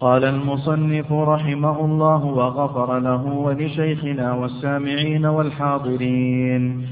قال 0.00 0.24
المصنف 0.24 1.12
رحمه 1.12 1.84
الله 1.84 2.24
وغفر 2.24 2.98
له 2.98 3.24
ولشيخنا 3.24 4.34
والسامعين 4.34 5.26
والحاضرين. 5.26 6.86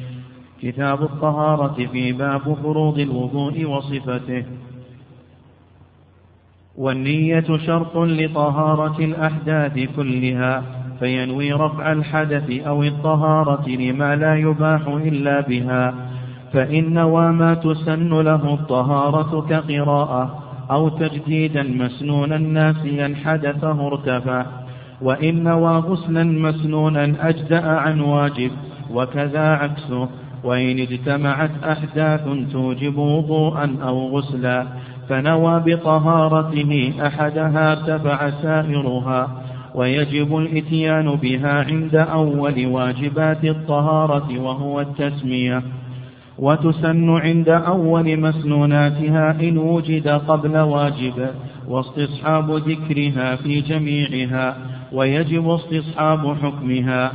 كتاب 0.63 1.03
الطهارة 1.03 1.87
في 1.93 2.13
باب 2.13 2.55
فروض 2.63 2.99
الوضوء 2.99 3.65
وصفته. 3.65 4.45
والنية 6.77 7.57
شرط 7.67 7.97
لطهارة 7.97 8.99
الأحداث 8.99 9.79
كلها 9.97 10.63
فينوي 11.01 11.53
رفع 11.53 11.93
الحدث 11.93 12.51
أو 12.67 12.83
الطهارة 12.83 13.69
لما 13.69 14.17
لا 14.17 14.37
يباح 14.37 14.87
إلا 14.87 15.41
بها 15.41 15.95
فإن 16.53 16.99
وما 16.99 17.55
تسن 17.55 18.21
له 18.21 18.55
الطهارة 18.55 19.47
كقراءة. 19.51 20.44
أو 20.71 20.89
تجديدا 20.89 21.63
مسنونا 21.63 22.39
ناسيا 22.39 23.15
حدثه 23.25 23.87
ارتفع 23.87 24.47
وإن 25.03 25.47
وغسلا 25.47 26.25
مسنونا 26.25 27.15
أجزأ 27.29 27.67
عن 27.67 28.01
واجب 28.01 28.51
وكذا 28.91 29.49
عكسه 29.49 30.09
وإن 30.45 30.79
اجتمعت 30.79 31.51
أحداث 31.65 32.29
توجب 32.53 32.99
وضوءا 32.99 33.77
أو 33.83 34.19
غسلا 34.19 34.67
فنوى 35.09 35.61
بطهارته 35.67 36.93
أحدها 37.07 37.73
ارتفع 37.73 38.31
سائرها 38.31 39.45
ويجب 39.75 40.37
الإتيان 40.37 41.15
بها 41.15 41.65
عند 41.65 41.97
أول 41.97 42.67
واجبات 42.67 43.45
الطهارة 43.45 44.39
وهو 44.39 44.81
التسمية. 44.81 45.63
وتسن 46.39 47.11
عند 47.11 47.49
أول 47.49 48.21
مسنوناتها 48.21 49.41
إن 49.41 49.59
وجد 49.59 50.09
قبل 50.09 50.57
واجب 50.59 51.29
واستصحاب 51.69 52.51
ذكرها 52.51 53.37
في 53.37 53.61
جميعها 53.61 54.57
ويجب 54.93 55.51
استصحاب 55.51 56.37
حكمها. 56.43 57.13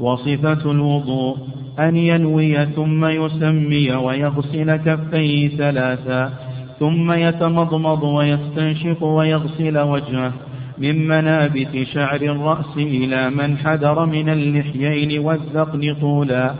وصفة 0.00 0.70
الوضوء 0.70 1.36
أن 1.78 1.96
ينوي 1.96 2.66
ثم 2.66 3.04
يسمي 3.04 3.92
ويغسل 3.92 4.76
كفيه 4.76 5.48
ثلاثا 5.48 6.32
ثم 6.80 7.12
يتمضمض 7.12 8.02
ويستنشق 8.02 9.04
ويغسل 9.04 9.78
وجهه. 9.78 10.32
من 10.78 11.08
منابت 11.08 11.82
شعر 11.92 12.22
الرأس 12.22 12.76
إلى 12.76 13.30
من 13.30 13.58
حدر 13.58 14.06
من 14.06 14.28
اللحيين 14.28 15.18
والذقن 15.18 15.94
طولا. 16.00 16.54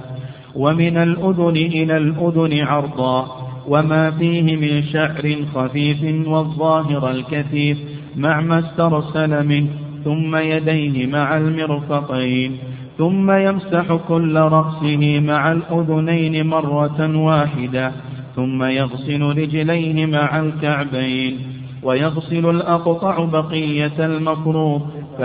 ومن 0.54 0.96
الأذن 0.96 1.56
إلى 1.56 1.96
الأذن 1.96 2.66
عرضا 2.66 3.26
وما 3.68 4.10
فيه 4.10 4.56
من 4.56 4.82
شعر 4.82 5.36
خفيف 5.54 6.28
والظاهر 6.28 7.10
الكثيف 7.10 7.78
مع 8.16 8.40
ما 8.40 8.58
استرسل 8.58 9.46
منه 9.46 9.68
ثم 10.04 10.36
يديه 10.36 11.06
مع 11.06 11.36
المرفقين 11.36 12.56
ثم 12.98 13.30
يمسح 13.30 13.94
كل 14.08 14.36
رأسه 14.36 15.20
مع 15.20 15.52
الأذنين 15.52 16.46
مرة 16.46 17.16
واحدة 17.16 17.92
ثم 18.36 18.62
يغسل 18.62 19.22
رجليه 19.22 20.06
مع 20.06 20.40
الكعبين 20.40 21.38
ويغسل 21.82 22.50
الأقطع 22.50 23.24
بقية 23.24 24.06
المفروض. 24.06 24.82
ف... 25.18 25.22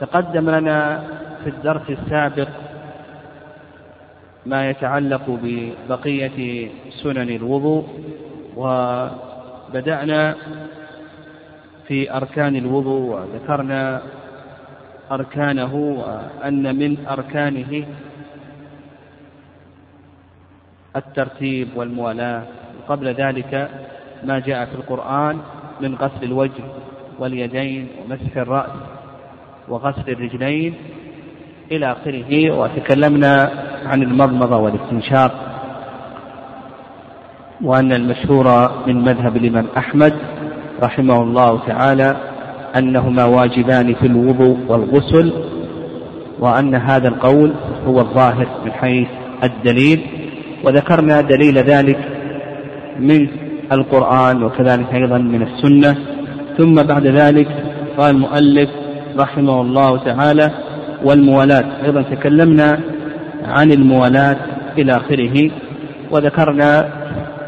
تقدم 0.00 0.50
لنا 0.50 1.04
في 1.44 1.50
الدرس 1.50 1.90
السابق 1.90 2.48
ما 4.46 4.70
يتعلق 4.70 5.38
ببقية 5.42 6.68
سنن 6.90 7.30
الوضوء 7.30 7.88
وبدأنا 8.56 10.34
في 11.88 12.16
أركان 12.16 12.56
الوضوء 12.56 13.00
وذكرنا 13.16 14.02
أركانه 15.12 15.74
وأن 15.74 16.76
من 16.78 17.06
أركانه 17.06 17.86
الترتيب 20.96 21.68
والموالاة. 21.76 22.42
قبل 22.88 23.08
ذلك 23.08 23.70
ما 24.24 24.38
جاء 24.38 24.64
في 24.64 24.74
القرآن 24.74 25.40
من 25.80 25.94
غسل 25.94 26.24
الوجه 26.24 26.64
واليدين 27.18 27.88
ومسح 28.00 28.36
الرأس 28.36 28.70
وغسل 29.68 30.10
الرجلين 30.12 30.74
إلى 31.72 31.92
آخره. 31.92 32.50
وتكلمنا 32.58 33.50
عن 33.86 34.02
المضمضة 34.02 34.56
والاستنشاق 34.56 35.32
وأن 37.62 37.92
المشهور 37.92 38.70
من 38.86 38.96
مذهب 38.96 39.36
الإمام 39.36 39.66
أحمد 39.76 40.14
رحمه 40.82 41.22
الله 41.22 41.60
تعالى 41.66 42.16
أنهما 42.76 43.24
واجبان 43.24 43.94
في 43.94 44.06
الوضوء 44.06 44.58
والغسل 44.68 45.32
وأن 46.38 46.74
هذا 46.74 47.08
القول 47.08 47.54
هو 47.86 48.00
الظاهر 48.00 48.46
من 48.64 48.72
حيث 48.72 49.08
الدليل. 49.44 50.00
وذكرنا 50.64 51.20
دليل 51.20 51.58
ذلك 51.58 51.98
من 53.00 53.28
القرآن 53.72 54.42
وكذلك 54.42 54.94
أيضا 54.94 55.18
من 55.18 55.42
السنة. 55.42 55.96
ثم 56.58 56.74
بعد 56.74 57.06
ذلك 57.06 57.48
قال 57.98 58.14
المؤلف 58.14 58.70
رحمه 59.18 59.60
الله 59.60 59.96
تعالى 59.96 60.50
والموالاة 61.04 61.64
أيضا 61.84 62.02
تكلمنا 62.02 62.80
عن 63.44 63.72
الموالاة 63.72 64.36
إلى 64.78 64.92
آخره 64.92 65.50
وذكرنا 66.10 66.88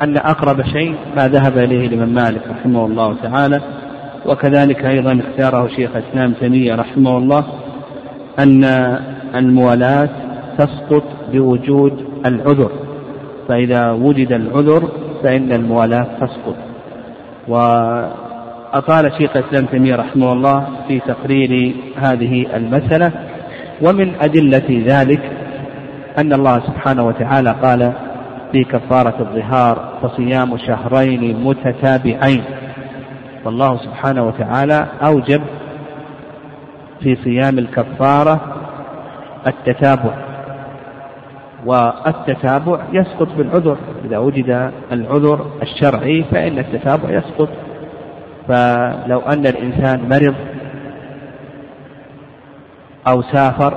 أن 0.02 0.16
أقرب 0.16 0.62
شيء 0.62 0.94
ما 1.16 1.28
ذهب 1.28 1.58
إليه 1.58 1.86
الإمام 1.86 2.14
مالك 2.14 2.40
رحمه 2.50 2.86
الله 2.86 3.16
تعالى 3.22 3.60
وكذلك 4.26 4.84
أيضا 4.84 5.20
اختاره 5.20 5.68
شيخ 5.68 5.90
الإسلام 5.96 6.32
تيمية 6.32 6.74
رحمه 6.74 7.18
الله 7.18 7.44
أن 8.38 8.64
الموالاة 9.34 10.08
تسقط 10.58 11.04
بوجود 11.32 12.04
العذر. 12.26 12.70
فإذا 13.48 13.90
وجد 13.90 14.32
العذر 14.32 14.88
فإن 15.22 15.52
الموالاة 15.52 16.06
تسقط. 16.20 16.56
وأطال 17.48 19.12
شيخ 19.18 19.36
الإسلام 19.36 19.66
تيمية 19.66 19.96
رحمه 19.96 20.32
الله 20.32 20.66
في 20.88 21.00
تقرير 21.00 21.74
هذه 21.96 22.56
المسألة 22.56 23.12
ومن 23.82 24.14
أدلة 24.20 24.82
ذلك 24.86 25.20
أن 26.18 26.32
الله 26.32 26.60
سبحانه 26.60 27.06
وتعالى 27.06 27.50
قال 27.62 27.92
في 28.52 28.64
كفارة 28.64 29.14
الظهار 29.20 29.98
فصيام 30.02 30.58
شهرين 30.58 31.44
متتابعين. 31.44 32.44
والله 33.44 33.76
سبحانه 33.76 34.26
وتعالى 34.26 34.86
أوجب 35.06 35.42
في 37.00 37.16
صيام 37.24 37.58
الكفارة 37.58 38.40
التتابع 39.46 40.14
والتتابع 41.66 42.78
يسقط 42.92 43.28
بالعذر. 43.38 43.76
إذا 44.04 44.18
وجد 44.18 44.70
العذر 44.92 45.46
الشرعي 45.62 46.24
فإن 46.30 46.58
التتابع 46.58 47.10
يسقط. 47.10 47.48
فلو 48.48 49.20
أن 49.20 49.46
الإنسان 49.46 50.08
مرض 50.08 50.34
أو 53.08 53.22
سافر 53.22 53.74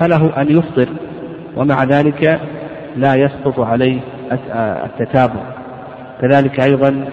فله 0.00 0.40
أن 0.40 0.58
يفطر 0.58 0.88
ومع 1.56 1.84
ذلك 1.84 2.40
لا 2.96 3.14
يسقط 3.14 3.60
عليه 3.60 4.00
التتابع. 4.84 5.40
كذلك 6.20 6.60
أيضا 6.60 7.04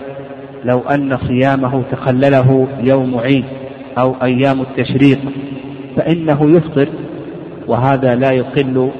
لو 0.63 0.80
أن 0.80 1.18
صيامه 1.18 1.84
تخلله 1.91 2.68
يوم 2.80 3.18
عيد 3.18 3.46
أو 3.97 4.16
أيام 4.24 4.62
التشريق 4.62 5.19
فإنه 5.97 6.58
يفطر 6.58 6.88
وهذا 7.68 8.16
لا 8.16 8.31
يقل 8.31 8.91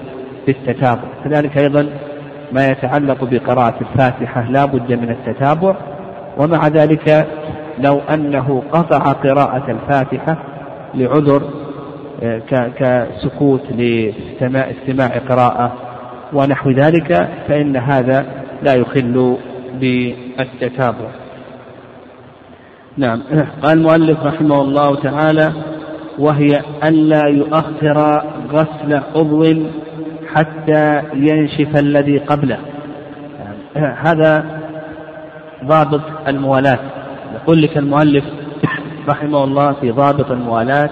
بالتتابع. 0.48 1.04
كذلك 1.24 1.58
أيضا 1.58 1.88
ما 2.52 2.68
يتعلق 2.68 3.24
بقراءة 3.24 3.76
الفاتحة 3.82 4.50
لا 4.52 4.66
بد 4.66 4.94
من 4.94 5.10
التتابع 5.10 5.76
ومع 6.38 6.68
ذلك 6.68 7.28
لو 7.80 8.00
أنه 8.14 8.64
قطع 8.72 9.12
قراءة 9.12 9.72
الفاتحة 9.72 10.38
لعذر 10.94 11.42
كسكوت 12.78 13.62
لاستماع 13.72 15.18
قراءة 15.30 15.74
ونحو 16.34 16.70
ذلك 16.70 17.30
فإن 17.48 17.78
هذا 17.78 18.26
لا 18.64 18.74
يخل 18.74 19.38
بالتتابع 19.74 21.10
نعم. 22.98 23.22
قال 23.64 23.78
المؤلف 23.78 24.24
رحمه 24.24 24.62
الله 24.62 24.96
تعالى 24.96 25.54
وهي 26.20 26.62
ألا 26.84 27.28
يؤخر 27.28 28.24
غسل 28.52 29.02
عضو 29.16 29.46
حتى 30.34 31.02
ينشف 31.14 31.80
الذي 31.80 32.18
قبله. 32.18 32.58
هذا 33.76 34.46
ضابط 35.66 36.02
الموالاة 36.28 36.80
يقول 37.36 37.62
لك 37.62 37.78
المؤلف 37.78 38.24
رحمه 39.10 39.44
الله 39.44 39.74
في 39.74 39.92
ضابط 39.92 40.32
الموالاة 40.32 40.90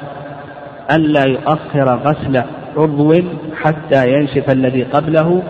ألا 0.91 1.23
يؤخر 1.23 1.95
غسل 1.95 2.43
عضو 2.77 3.13
حتى 3.61 4.13
ينشف 4.13 4.51
الذي 4.51 4.83
قبله. 4.83 5.43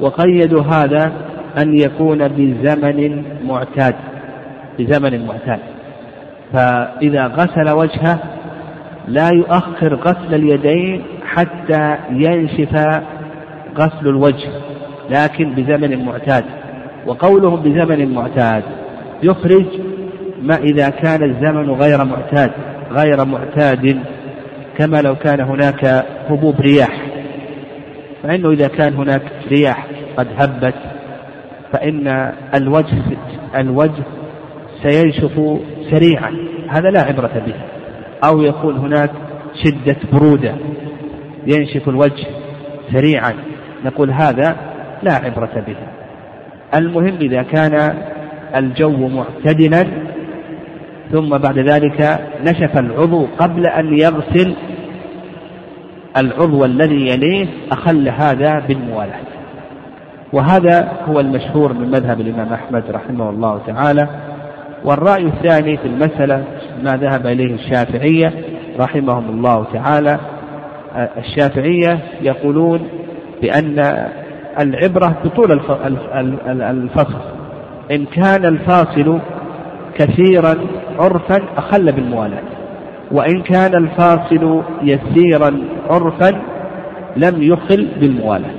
وقيد 0.00 0.54
هذا 0.54 1.12
أن 1.58 1.78
يكون 1.78 2.28
بزمن 2.28 3.24
معتاد 3.44 3.94
بزمن 4.78 5.26
معتاد. 5.26 5.60
فإذا 6.52 7.26
غسل 7.26 7.70
وجهه 7.70 8.18
لا 9.08 9.30
يؤخر 9.34 9.94
غسل 9.94 10.34
اليدين 10.34 11.02
حتى 11.24 11.96
ينشف 12.10 12.86
غسل 13.78 14.08
الوجه 14.08 14.48
لكن 15.10 15.54
بزمن 15.54 16.04
معتاد. 16.04 16.44
وقولهم 17.06 17.60
بزمن 17.60 18.14
معتاد 18.14 18.62
يخرج 19.22 19.66
ما 20.42 20.56
إذا 20.56 20.88
كان 20.88 21.22
الزمن 21.22 21.70
غير 21.70 22.04
معتاد 22.04 22.50
غير 22.90 23.24
معتاد 23.24 23.98
كما 24.78 25.02
لو 25.02 25.14
كان 25.14 25.40
هناك 25.40 25.84
هبوب 26.28 26.60
رياح. 26.60 27.02
فإنه 28.22 28.50
إذا 28.50 28.68
كان 28.68 28.94
هناك 28.94 29.22
رياح 29.48 29.86
قد 30.16 30.26
هبت 30.38 30.74
فإن 31.72 32.32
الوجه 32.54 33.02
الوجه 33.56 34.02
سينشف 34.82 35.60
سريعا. 35.90 36.34
هذا 36.68 36.90
لا 36.90 37.00
عبرة 37.00 37.42
به. 37.46 37.54
أو 38.24 38.42
يكون 38.42 38.76
هناك 38.76 39.10
شدة 39.64 39.96
برودة 40.12 40.54
ينشف 41.46 41.88
الوجه 41.88 42.26
سريعا. 42.92 43.34
نقول 43.84 44.10
هذا 44.10 44.56
لا 45.02 45.14
عبرة 45.14 45.64
به. 45.66 45.76
المهم 46.74 47.16
إذا 47.20 47.42
كان 47.42 47.94
الجو 48.56 49.08
معتدلا 49.08 49.86
ثم 51.12 51.28
بعد 51.28 51.58
ذلك 51.58 52.20
نشف 52.42 52.78
العضو 52.78 53.26
قبل 53.38 53.66
أن 53.66 53.98
يغسل 53.98 54.54
العضو 56.16 56.64
الذي 56.64 57.08
يليه 57.08 57.46
أخل 57.72 58.08
هذا 58.08 58.58
بالموالاة 58.68 59.20
وهذا 60.32 60.92
هو 61.08 61.20
المشهور 61.20 61.72
من 61.72 61.90
مذهب 61.90 62.20
الإمام 62.20 62.52
أحمد 62.52 62.82
رحمه 62.90 63.30
الله 63.30 63.60
تعالى. 63.66 64.08
والرأي 64.84 65.26
الثاني 65.26 65.76
في 65.76 65.86
المسألة 65.86 66.44
ما 66.82 66.90
ذهب 66.90 67.26
إليه 67.26 67.54
الشافعية 67.54 68.32
رحمهم 68.78 69.28
الله 69.30 69.66
تعالى. 69.72 70.18
الشافعية 71.18 71.98
يقولون 72.22 72.88
بأن 73.42 74.08
العبرة 74.60 75.16
بطول 75.24 75.60
الفصل. 76.60 77.20
إن 77.90 78.04
كان 78.04 78.44
الفاصل 78.44 79.18
كثيرا 79.94 80.54
عرفا 80.98 81.38
أخل 81.56 81.92
بالموالاة. 81.92 82.42
وإن 83.12 83.42
كان 83.42 83.74
الفاصل 83.74 84.62
يسيرا 84.82 85.60
عرفا 85.90 86.42
لم 87.16 87.42
يخل 87.42 87.88
بالموالاة. 88.00 88.50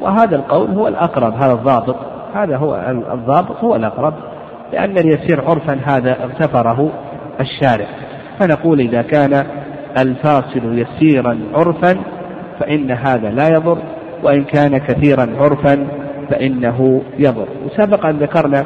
وهذا 0.00 0.36
القول 0.36 0.70
هو 0.70 0.88
الأقرب 0.88 1.34
هذا 1.34 1.52
الضابط 1.52 1.96
هذا 2.34 2.56
هو 2.56 2.74
الضابط 3.12 3.64
هو 3.64 3.76
الأقرب 3.76 4.14
لأن 4.72 4.98
اليسير 4.98 5.44
عرفا 5.44 5.78
هذا 5.84 6.16
اغتفره 6.24 6.90
الشارع. 7.40 7.86
فنقول 8.38 8.80
إذا 8.80 9.02
كان 9.02 9.46
الفاصل 9.98 10.78
يسيرا 10.78 11.38
عرفا 11.54 11.96
فإن 12.60 12.90
هذا 12.90 13.30
لا 13.30 13.48
يضر 13.48 13.78
وإن 14.22 14.44
كان 14.44 14.78
كثيرا 14.78 15.26
عرفا 15.38 15.86
فإنه 16.30 17.02
يضر. 17.18 17.46
وسبق 17.66 18.06
أن 18.06 18.16
ذكرنا 18.16 18.64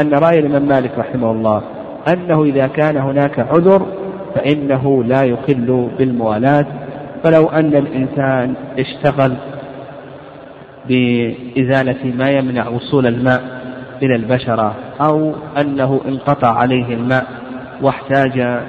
أن 0.00 0.14
رأي 0.14 0.38
الإمام 0.38 0.68
مالك 0.68 0.90
رحمه 0.98 1.30
الله 1.30 1.62
أنه 2.08 2.42
إذا 2.44 2.66
كان 2.66 2.96
هناك 2.96 3.38
عذر 3.38 3.86
فإنه 4.34 5.04
لا 5.04 5.22
يخل 5.24 5.88
بالموالاة 5.98 6.66
فلو 7.24 7.48
أن 7.48 7.76
الإنسان 7.76 8.54
اشتغل 8.78 9.34
بإزالة 10.88 12.12
ما 12.18 12.30
يمنع 12.30 12.68
وصول 12.68 13.06
الماء 13.06 13.42
إلى 14.02 14.16
البشرة 14.16 14.74
أو 15.00 15.32
أنه 15.60 16.00
انقطع 16.08 16.48
عليه 16.48 16.94
الماء 16.94 17.26
واحتاج 17.82 18.62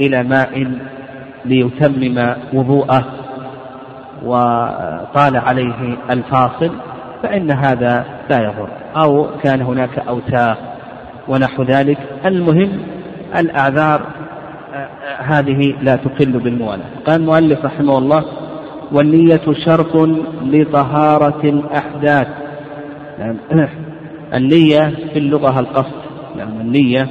إلى 0.00 0.22
ماء 0.22 0.72
ليتمم 1.44 2.34
وضوءه 2.52 3.04
وطال 4.24 5.36
عليه 5.36 5.96
الفاصل 6.10 6.70
فإن 7.22 7.50
هذا 7.50 8.04
لا 8.30 8.38
يضر. 8.38 8.68
أو 8.96 9.26
كان 9.42 9.62
هناك 9.62 9.98
أوساخ 9.98 10.56
ونحو 11.28 11.62
ذلك. 11.62 11.98
المهم 12.26 12.70
الأعذار 13.38 14.02
هذه 15.18 15.74
لا 15.82 15.96
تقل 15.96 16.32
بالموالاة 16.38 16.84
قال 17.06 17.20
المؤلف 17.20 17.64
رحمه 17.64 17.98
الله 17.98 18.24
والنية 18.92 19.52
شرط 19.66 19.96
لطهارة 20.42 21.40
الأحداث. 21.44 22.28
نعم. 23.18 23.36
النية 24.34 24.94
في 25.12 25.18
اللغة 25.18 25.60
القصد. 25.60 26.00
نعم 26.36 26.60
النية 26.60 27.08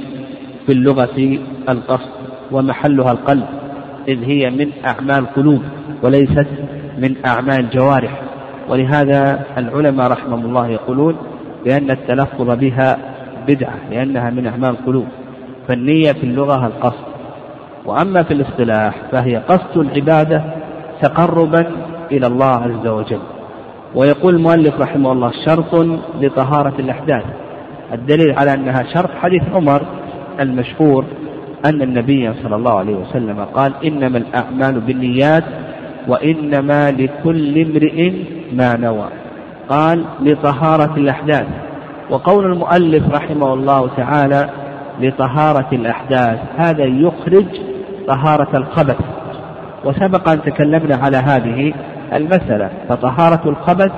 في 0.66 0.72
اللغة 0.72 1.38
القصد. 1.68 2.10
ومحلها 2.52 3.12
القلب. 3.12 3.46
إذ 4.08 4.24
هي 4.24 4.50
من 4.50 4.70
أعمال 4.86 5.18
القلوب 5.18 5.62
وليست 6.02 6.46
من 6.98 7.16
أعمال 7.26 7.60
الجوارح. 7.60 8.22
ولهذا 8.70 9.46
العلماء 9.58 10.10
رحمهم 10.10 10.44
الله 10.44 10.68
يقولون 10.68 11.16
بأن 11.64 11.90
التلفظ 11.90 12.50
بها 12.50 12.98
بدعة 13.48 13.74
لأنها 13.90 14.30
من 14.30 14.46
أعمال 14.46 14.70
القلوب 14.70 15.06
فالنية 15.68 16.12
في 16.12 16.24
اللغة 16.24 16.66
القصد. 16.66 17.04
وأما 17.86 18.22
في 18.22 18.34
الاصطلاح 18.34 18.94
فهي 19.12 19.36
قصد 19.36 19.76
العبادة 19.76 20.44
تقربا 21.02 21.66
إلى 22.12 22.26
الله 22.26 22.46
عز 22.46 22.86
وجل. 22.86 23.20
ويقول 23.94 24.34
المؤلف 24.34 24.80
رحمه 24.80 25.12
الله 25.12 25.32
شرط 25.46 25.74
لطهارة 26.20 26.74
الأحداث. 26.78 27.24
الدليل 27.92 28.38
على 28.38 28.54
أنها 28.54 28.82
شرط 28.94 29.10
حديث 29.22 29.42
عمر 29.54 29.82
المشهور 30.40 31.04
أن 31.66 31.82
النبي 31.82 32.32
صلى 32.42 32.56
الله 32.56 32.78
عليه 32.78 32.94
وسلم 32.94 33.44
قال 33.54 33.72
إنما 33.84 34.18
الأعمال 34.18 34.80
بالنيات 34.80 35.44
وإنما 36.08 36.90
لكل 36.90 37.58
امرئ 37.58 38.12
ما 38.52 38.76
نوى. 38.76 39.08
قال 39.68 40.04
لطهارة 40.20 40.96
الأحداث. 40.96 41.46
وقول 42.10 42.52
المؤلف 42.52 43.14
رحمه 43.14 43.54
الله 43.54 43.90
تعالى 43.96 44.48
لطهارة 45.00 45.68
الأحداث 45.72 46.38
هذا 46.56 46.84
يخرج 46.84 47.46
طهارة 48.08 48.56
الخبث. 48.56 48.96
وسبق 49.84 50.28
أن 50.28 50.42
تكلمنا 50.42 50.96
على 50.96 51.16
هذه 51.16 51.72
المسألة. 52.12 52.70
فطهارة 52.88 53.48
الخبث 53.48 53.92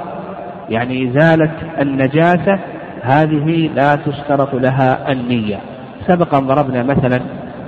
يعني 0.70 1.10
إزالة 1.10 1.50
النجاسة 1.80 2.58
هذه 3.02 3.70
لا 3.74 3.94
تشترط 3.94 4.54
لها 4.54 5.12
النية. 5.12 5.58
سبق 6.06 6.34
أن 6.34 6.46
ضربنا 6.46 6.82
مثلا 6.82 7.20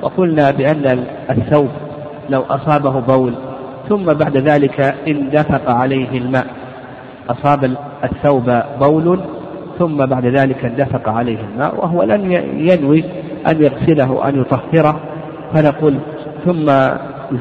وقلنا 0.02 0.50
بأن 0.50 1.04
الثوب 1.30 1.68
لو 2.30 2.42
أصابه 2.50 3.00
بول 3.00 3.34
ثم 3.88 4.04
بعد 4.04 4.36
ذلك 4.36 4.94
اندفق 5.08 5.70
عليه 5.70 6.18
الماء. 6.18 6.46
أصاب 7.30 7.76
الثوب 8.04 8.62
بول 8.80 9.20
ثم 9.78 10.06
بعد 10.06 10.26
ذلك 10.26 10.64
اندفق 10.64 11.08
عليه 11.08 11.38
الماء 11.40 11.76
وهو 11.76 12.02
لم 12.02 12.32
ينوي 12.56 13.04
أن 13.48 13.62
يغسله 13.62 14.28
أن 14.28 14.40
يطهره. 14.40 15.00
فنقول 15.54 15.98
ثم 16.44 16.66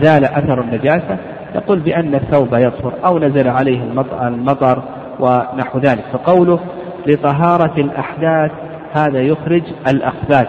زال 0.02 0.26
أثر 0.26 0.62
النجاسة. 0.62 1.18
نقول 1.56 1.80
بأن 1.80 2.16
الثوب 2.16 2.54
يطهر 2.54 2.94
أو 3.06 3.20
نزل 3.20 3.48
عليه 3.48 3.84
المطر 4.22 4.84
ونحو 5.20 5.80
ذلك. 5.80 6.04
فقوله 6.14 6.60
لطهارة 7.08 7.74
الأحداث 7.78 8.52
هذا 8.94 9.20
يخرج 9.22 9.64
الأخباث 9.88 10.48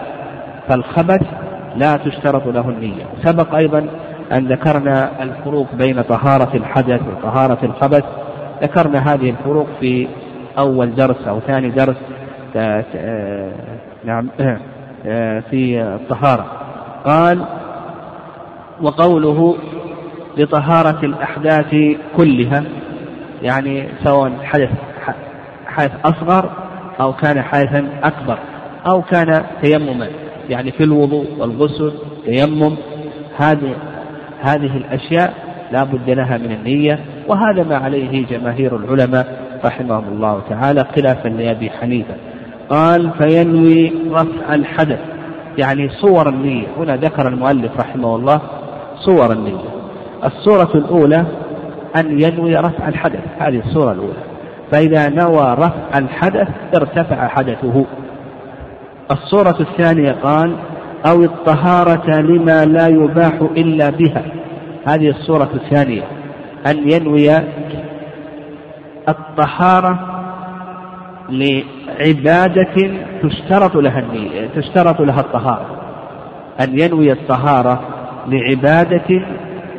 فالخبث 0.69 1.21
لا 1.75 1.97
تشترط 1.97 2.47
له 2.47 2.69
النية. 2.69 3.03
سبق 3.23 3.55
أيضا 3.55 3.87
أن 4.31 4.47
ذكرنا 4.47 5.23
الفروق 5.23 5.67
بين 5.75 6.01
طهارة 6.01 6.55
الحدث 6.55 7.01
وطهارة 7.07 7.65
الخبث. 7.65 8.03
ذكرنا 8.61 9.13
هذه 9.13 9.29
الفروق 9.29 9.67
في 9.79 10.07
أول 10.57 10.95
درس 10.95 11.27
أو 11.27 11.39
ثاني 11.39 11.69
درس 11.69 11.97
نعم 14.05 14.29
آه، 15.07 15.39
في 15.39 15.81
الطهارة. 15.81 16.45
قال 17.05 17.45
وقوله 18.81 19.57
لطهارة 20.37 21.05
الأحداث 21.05 21.75
كلها 22.17 22.63
يعني 23.41 23.87
سواء 24.03 24.31
حدث 24.43 24.69
حدث 25.65 25.91
أصغر 26.05 26.49
أو 27.01 27.13
كان 27.13 27.41
حدثا 27.41 27.87
أكبر 28.03 28.37
أو 28.87 29.01
كان 29.01 29.43
تيمما 29.61 30.07
يعني 30.49 30.71
في 30.71 30.83
الوضوء 30.83 31.27
والغسل 31.39 31.93
تيمم 32.25 32.77
هذه 33.37 33.75
هذه 34.41 34.77
الأشياء 34.77 35.33
لا 35.71 35.83
بد 35.83 36.09
لها 36.09 36.37
من 36.37 36.51
النية. 36.51 36.99
وهذا 37.27 37.63
ما 37.63 37.75
عليه 37.75 38.25
جماهير 38.25 38.75
العلماء 38.75 39.27
رحمهم 39.65 40.03
الله 40.07 40.41
تعالى 40.49 40.85
خلافا 40.95 41.29
لأبي 41.29 41.69
حنيفة. 41.69 42.15
قال 42.69 43.11
فينوي 43.17 43.93
رفع 44.11 44.55
الحدث 44.55 44.99
يعني 45.57 45.89
صور 45.89 46.29
النية. 46.29 46.67
هنا 46.77 46.95
ذكر 46.95 47.27
المؤلف 47.27 47.79
رحمه 47.79 48.15
الله 48.15 48.41
صور 48.95 49.31
النية. 49.31 49.63
الصورة 50.23 50.71
الأولى 50.75 51.25
أن 51.95 52.21
ينوي 52.21 52.55
رفع 52.55 52.87
الحدث 52.87 53.19
هذه 53.39 53.59
الصورة 53.59 53.91
الأولى. 53.91 54.23
فإذا 54.71 55.09
نوى 55.09 55.53
رفع 55.53 55.97
الحدث 55.97 56.47
ارتفع 56.75 57.27
حدثه. 57.27 57.85
الصورة 59.11 59.55
الثانية 59.59 60.11
قال 60.11 60.55
أو 61.09 61.23
الطهارة 61.23 62.21
لما 62.21 62.65
لا 62.65 62.87
يباح 62.87 63.33
إلا 63.57 63.89
بها. 63.89 64.23
هذه 64.87 65.09
الصورة 65.09 65.49
الثانية. 65.55 66.03
أن 66.65 66.91
ينوي 66.91 67.37
الطهارة 69.09 69.99
لعبادة 71.29 72.91
تشترط 73.23 73.75
لها 73.75 73.99
النية 73.99 74.49
تشترط 74.55 75.01
لها 75.01 75.19
الطهارة. 75.19 75.65
أن 76.61 76.79
ينوي 76.79 77.11
الطهارة 77.11 77.81
لعبادة 78.27 79.21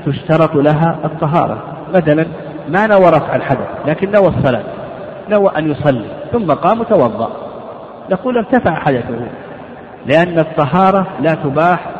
تشترط 0.06 0.54
لها 0.54 0.98
الطهارة. 1.04 1.62
مثلا 1.94 2.26
ما 2.68 2.86
نوى 2.86 3.08
رفع 3.10 3.36
الحدث 3.36 3.68
لكن 3.86 4.10
نوى 4.10 4.28
الصلاة 4.28 4.64
نوى 5.30 5.50
أن 5.58 5.70
يصلي 5.70 6.04
ثم 6.32 6.52
قام 6.52 6.82
توضأ 6.82 7.30
نقول 8.10 8.36
ارتفع 8.38 8.74
حدثه 8.74 9.26
لأن 10.06 10.38
الطهارة 10.38 11.06
لا 11.20 11.34
تباح 11.34 11.90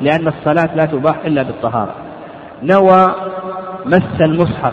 لأن 0.00 0.28
الصلاة 0.28 0.74
لا 0.74 0.84
تباح 0.84 1.16
إلا 1.24 1.42
بالطهارة. 1.42 1.94
نوى 2.62 3.14
مس 3.86 4.20
المصحف 4.20 4.72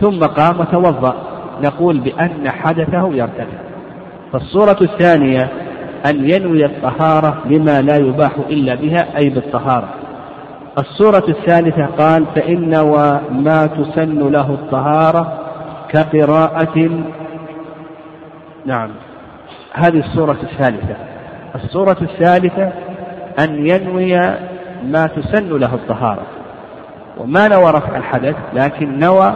ثم 0.00 0.18
قام 0.18 0.60
وتوضأ. 0.60 1.30
نقول 1.62 2.00
بأن 2.00 2.50
حدثه 2.50 3.14
يرتفع 3.14 3.58
فالصورة 4.32 4.76
الثانية 4.80 5.48
أن 6.06 6.30
ينوي 6.30 6.64
الطهارة 6.64 7.42
لما 7.46 7.80
لا 7.82 7.96
يباح 7.96 8.32
إلا 8.50 8.74
بها 8.74 9.16
أي 9.16 9.28
بالطهارة. 9.28 9.88
الصورة 10.78 11.24
الثالثة 11.28 11.86
قال 11.86 12.26
فإن 12.34 12.76
وما 12.76 13.66
تسن 13.66 14.30
له 14.30 14.50
الطهارة 14.50 15.38
كقراءة. 15.88 16.90
نعم. 18.66 18.90
هذه 19.72 19.98
الصورة 19.98 20.38
الثالثة. 20.42 20.96
الصورة 21.54 21.96
الثالثة 22.02 22.72
أن 23.44 23.66
ينوي 23.66 24.16
ما 24.84 25.06
تسن 25.06 25.58
له 25.58 25.74
الطهارة. 25.74 26.26
وما 27.20 27.48
نوى 27.48 27.70
رفع 27.70 27.96
الحدث 27.96 28.36
لكن 28.52 28.98
نوى 28.98 29.34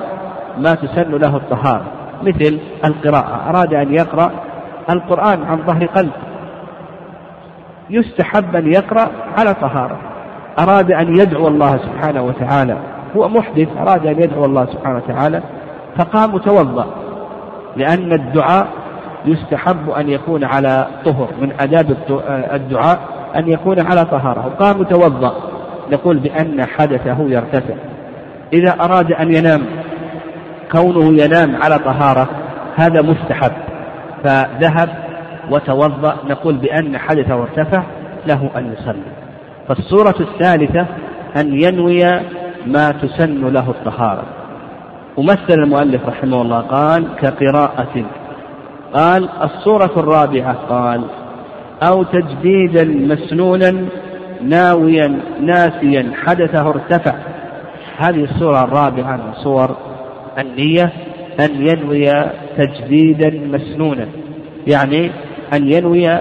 ما 0.59 0.75
تسن 0.75 1.11
له 1.11 1.37
الطهارة. 1.37 1.85
مثل 2.23 2.59
القراءة 2.85 3.51
أراد 3.51 3.75
أن 3.75 3.95
يقرأ 3.95 4.31
القرآن 4.91 5.43
عن 5.45 5.59
ظهر 5.67 5.87
قلب. 5.87 6.13
يستحب 7.91 8.57
أن 8.57 8.73
يقرأ 8.73 9.09
على 9.39 9.55
طهارة. 9.55 9.97
أراد 10.59 10.93
أن 10.93 11.17
يدعو 11.17 11.49
الله 11.49 11.77
سبحانه 11.77 12.23
وتعالى. 12.23 12.77
هو 13.17 13.29
محدث 13.29 13.69
أراد 13.79 14.07
أن 14.07 14.23
يدعو 14.23 14.45
الله 14.45 14.67
سبحانه 14.67 14.97
وتعالى. 14.97 15.43
فقام 15.99 16.39
توضأ 16.39 16.87
لأن 17.77 18.13
الدعاء 18.13 18.67
يستحب 19.25 19.91
أن 19.91 20.09
يكون 20.09 20.45
على 20.45 20.87
طهر. 21.05 21.29
من 21.41 21.53
آداب 21.61 21.97
الدعاء 22.55 22.99
أن 23.37 23.49
يكون 23.49 23.87
على 23.87 24.05
طهارة. 24.05 24.47
وقام 24.47 24.83
توضأ. 24.83 25.54
نقول 25.93 26.19
بأن 26.19 26.67
حدثه 26.67 27.17
يرتفع. 27.29 27.75
إذا 28.53 28.77
أراد 28.81 29.13
أن 29.13 29.35
ينام 29.35 29.63
كونه 30.73 31.23
ينام 31.23 31.63
على 31.63 31.79
طهارة 31.79 32.29
هذا 32.77 33.03
مستحب. 33.03 33.53
فذهب 34.25 34.89
وتوضأ 35.51 36.17
نقول 36.29 36.55
بأن 36.55 36.99
حدثه 36.99 37.35
ارتفع 37.35 37.83
له 38.27 38.51
أن 38.57 38.73
يصلي. 38.73 39.13
فالصورة 39.69 40.15
الثالثة 40.21 40.87
أن 41.37 41.63
ينوي 41.63 42.05
ما 42.67 42.91
تسن 42.91 43.49
له 43.49 43.71
الطهارة. 43.71 44.25
ومثل 45.17 45.51
المؤلف 45.51 46.09
رحمه 46.09 46.43
الله 46.43 46.61
قال 46.61 47.07
كقراءة. 47.17 48.05
قال 48.95 49.29
الصورة 49.43 49.91
الرابعة 49.97 50.57
قال 50.69 51.05
أو 51.89 52.03
تجديدا 52.03 52.85
مسنونا 52.85 53.87
ناويا 54.45 55.21
ناسيا 55.41 56.13
حدثه 56.25 56.69
ارتفع. 56.69 57.15
هذه 57.99 58.25
الصورة 58.25 58.65
الرابعة 58.65 59.17
من 59.17 59.33
صور 59.35 59.77
النية 60.39 60.93
أن 61.41 61.67
ينوي 61.67 62.13
تجديدا 62.57 63.31
مسنونا. 63.31 64.07
يعني 64.67 65.11
أن 65.53 65.73
ينوي 65.73 66.19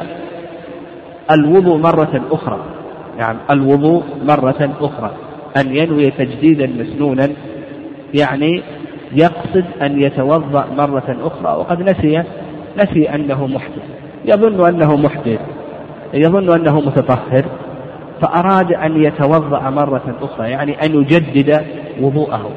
الوضوء 1.31 1.77
مرة 1.77 2.21
أخرى. 2.31 2.59
يعني 3.17 3.37
الوضوء 3.51 4.03
مرة 4.23 4.69
أخرى. 4.81 5.11
أن 5.57 5.75
ينوي 5.75 6.11
تجديدا 6.11 6.67
مسنونا. 6.67 7.29
يعني 8.13 8.63
يقصد 9.11 9.65
أن 9.81 10.01
يتوضأ 10.01 10.65
مرة 10.77 11.17
أخرى. 11.21 11.57
وقد 11.59 11.81
نسي 11.81 12.23
نسي 12.77 13.09
أنه 13.15 13.47
محدث. 13.47 13.83
يظن 14.25 14.67
أنه 14.67 14.95
محدث. 14.95 15.39
يظن 16.13 16.53
أنه 16.59 16.79
متطهر. 16.79 17.45
فأراد 18.21 18.73
أن 18.73 19.03
يتوضأ 19.03 19.69
مرة 19.69 20.15
أخرى 20.21 20.49
يعني 20.49 20.85
أن 20.85 20.95
يجدد 21.01 21.65
وضوءه. 22.01 22.51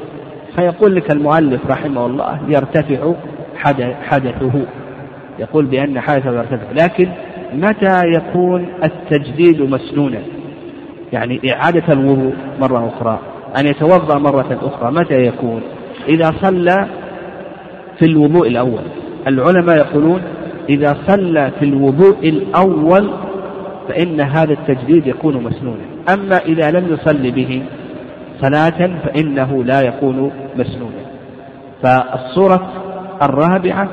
فيقول 0.55 0.95
لك 0.95 1.11
المؤلف 1.11 1.61
رحمه 1.69 2.05
الله 2.05 2.39
يرتفع 2.47 3.13
حدثه. 4.03 4.65
يقول 5.39 5.65
بأن 5.65 5.99
حدثه 5.99 6.31
يرتفع. 6.31 6.71
لكن 6.71 7.09
متى 7.53 8.01
يكون 8.15 8.65
التجديد 8.83 9.61
مسنونا؟ 9.61 10.19
يعني 11.13 11.41
إعادة 11.53 11.93
الوضوء 11.93 12.33
مرة 12.59 12.93
أخرى 12.95 13.19
أن 13.59 13.67
يتوضأ 13.67 14.17
مرة 14.17 14.59
أخرى 14.61 14.91
متى 14.91 15.21
يكون؟ 15.21 15.61
إذا 16.07 16.31
صلى 16.41 16.87
في 17.99 18.05
الوضوء 18.05 18.47
الأول. 18.47 18.81
العلماء 19.27 19.77
يقولون 19.77 20.21
إذا 20.69 20.97
صلى 21.07 21.51
في 21.59 21.65
الوضوء 21.65 22.29
الأول 22.29 23.09
فإن 23.87 24.21
هذا 24.21 24.53
التجديد 24.53 25.07
يكون 25.07 25.43
مسنونا. 25.43 25.83
أما 26.13 26.37
إذا 26.37 26.71
لم 26.71 26.93
يصلي 26.93 27.31
به 27.31 27.63
صلاة 28.41 28.99
فإنه 29.03 29.63
لا 29.63 29.81
يكون 29.81 30.31
مسنونا. 30.55 31.07
فالصورة 31.83 32.69
الرابعة 33.23 33.89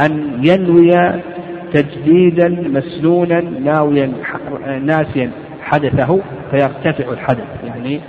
أن 0.00 0.40
ينوي 0.42 1.22
تجديدا 1.72 2.48
مسنونا 2.48 3.40
ناويا 3.40 4.12
ناسيا 4.82 5.30
حدثه 5.62 6.20
فيرتفع 6.50 7.12
الحدث. 7.12 7.46
يعني 7.66 8.00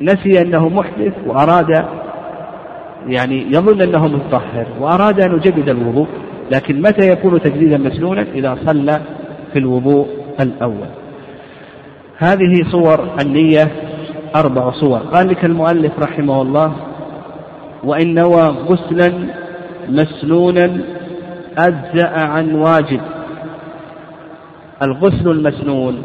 نسي 0.00 0.40
أنه 0.40 0.68
محدث 0.68 1.12
وأراد 1.26 1.84
يعني 3.06 3.46
يظن 3.48 3.80
أنه 3.80 4.08
متطهر 4.08 4.66
وأراد 4.80 5.20
أن 5.20 5.32
يجدد 5.32 5.68
الوضوء 5.68 6.08
لكن 6.52 6.82
متى 6.82 7.10
يكون 7.10 7.40
تجديدا 7.40 7.78
مسنونا؟ 7.78 8.26
إذا 8.34 8.58
صلى 8.66 9.00
في 9.54 9.60
الوضوء 9.60 10.08
الأول. 10.40 10.88
هذه 12.16 12.70
صور 12.70 13.08
النية 13.20 13.72
أربع 14.36 14.70
صور. 14.70 14.98
قال 14.98 15.28
لك 15.28 15.44
المؤلف 15.44 15.98
رحمه 15.98 16.42
الله 16.42 16.72
وإن 17.84 18.14
نوى 18.14 18.42
غسلا 18.42 19.12
مسنونا 19.88 20.78
أجزأ 21.58 22.08
عن 22.08 22.54
واجب. 22.54 23.00
الغسل 24.82 25.30
المسنون 25.30 26.02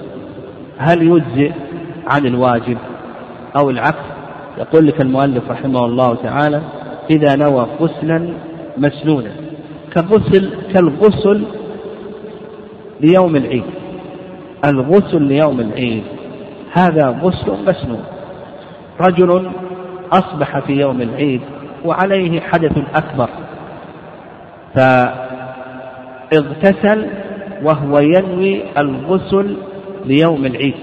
هل 0.78 1.02
يجزئ 1.02 1.52
عن 2.08 2.26
الواجب 2.26 2.78
أو 3.58 3.70
العكس؟ 3.70 4.06
يقول 4.58 4.88
لك 4.88 5.02
المؤلف 5.02 5.52
رحمه 5.52 5.86
الله 5.86 6.16
تعالى 6.16 6.62
إذا 7.10 7.36
نوى 7.36 7.68
غسلا 7.80 8.34
مسنونا. 8.78 9.32
كغسل 9.94 10.50
كالغسل 10.74 11.44
ليوم 13.02 13.36
العيد. 13.36 13.64
الغسل 14.66 15.22
ليوم 15.22 15.60
العيد. 15.60 16.04
هذا 16.74 17.20
غسل 17.22 17.52
مسنون. 17.68 18.04
رجل 19.02 19.52
أصبح 20.12 20.60
في 20.60 20.74
يوم 20.74 21.02
العيد 21.02 21.42
وعليه 21.86 22.40
حدث 22.40 22.78
أكبر. 22.96 23.30
فاغتسل 26.32 27.08
وهو 27.64 28.00
ينوي 28.00 28.62
الغسل 28.78 29.58
ليوم 30.06 30.46
العيد. 30.46 30.76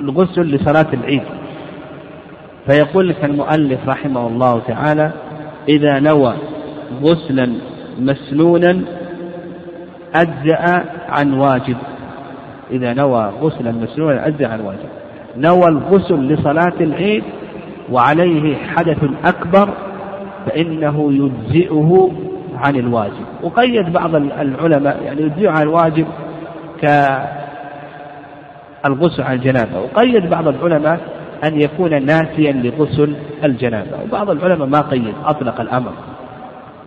الغسل 0.00 0.42
لصلاة 0.42 0.92
العيد. 0.92 1.22
فيقول 2.66 3.08
لك 3.08 3.24
المؤلف 3.24 3.88
رحمه 3.88 4.26
الله 4.26 4.60
تعالى 4.60 5.12
إذا 5.68 6.00
نوى 6.00 6.34
غسلا 7.02 7.52
مسنونا 7.98 8.82
أجزأ 10.14 10.84
عن 11.08 11.32
واجب. 11.32 11.76
إذا 12.70 12.92
نوى 12.92 13.32
غسلا 13.40 13.72
مسنونا 13.72 14.26
أجزأ 14.26 14.48
عن 14.48 14.60
واجب. 14.60 14.88
نوى 15.36 15.68
الغسل 15.68 16.14
لصلاة 16.14 16.72
العيد 16.80 17.24
وعليه 17.92 18.56
حدث 18.56 19.04
أكبر 19.24 19.70
فإنه 20.46 21.12
يجزئه 21.12 22.10
عن 22.56 22.76
الواجب. 22.76 23.26
وقيد 23.42 23.92
بعض 23.92 24.14
العلماء 24.14 25.02
يعني 25.04 25.22
يجزئه 25.22 25.50
عن 25.50 25.62
الواجب 25.62 26.06
كالغسل 28.82 29.22
عن 29.22 29.36
الجنابة. 29.36 29.80
وقيد 29.80 30.30
بعض 30.30 30.48
العلماء 30.48 31.00
أن 31.44 31.60
يكون 31.60 32.06
ناسيا 32.06 32.52
لغسل 32.52 33.14
الجنابة. 33.44 34.02
وبعض 34.04 34.30
العلماء 34.30 34.68
ما 34.68 34.80
قيد 34.80 35.14
أطلق 35.24 35.60
الأمر. 35.60 35.92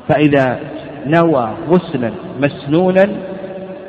فإذا 0.08 0.60
نوى 1.06 1.50
غسلا 1.70 2.12
مسنونا 2.42 3.10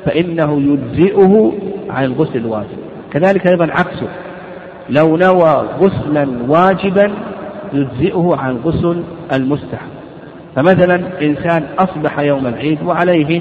فإنه 0.04 0.60
يجزئه 0.60 1.52
عن 1.90 2.04
الغسل 2.04 2.36
الواجب. 2.36 2.78
كذلك 3.12 3.46
أيضا 3.46 3.64
عكسه 3.64 4.08
لو 4.90 5.16
نوى 5.16 5.68
غسلا 5.80 6.28
واجبا 6.48 7.12
يجزئه 7.72 8.36
عن 8.38 8.56
غسل 8.56 9.02
المستحب. 9.32 9.88
فمثلا 10.56 11.02
إنسان 11.22 11.64
أصبح 11.78 12.18
يوم 12.18 12.46
العيد 12.46 12.82
وعليه 12.82 13.40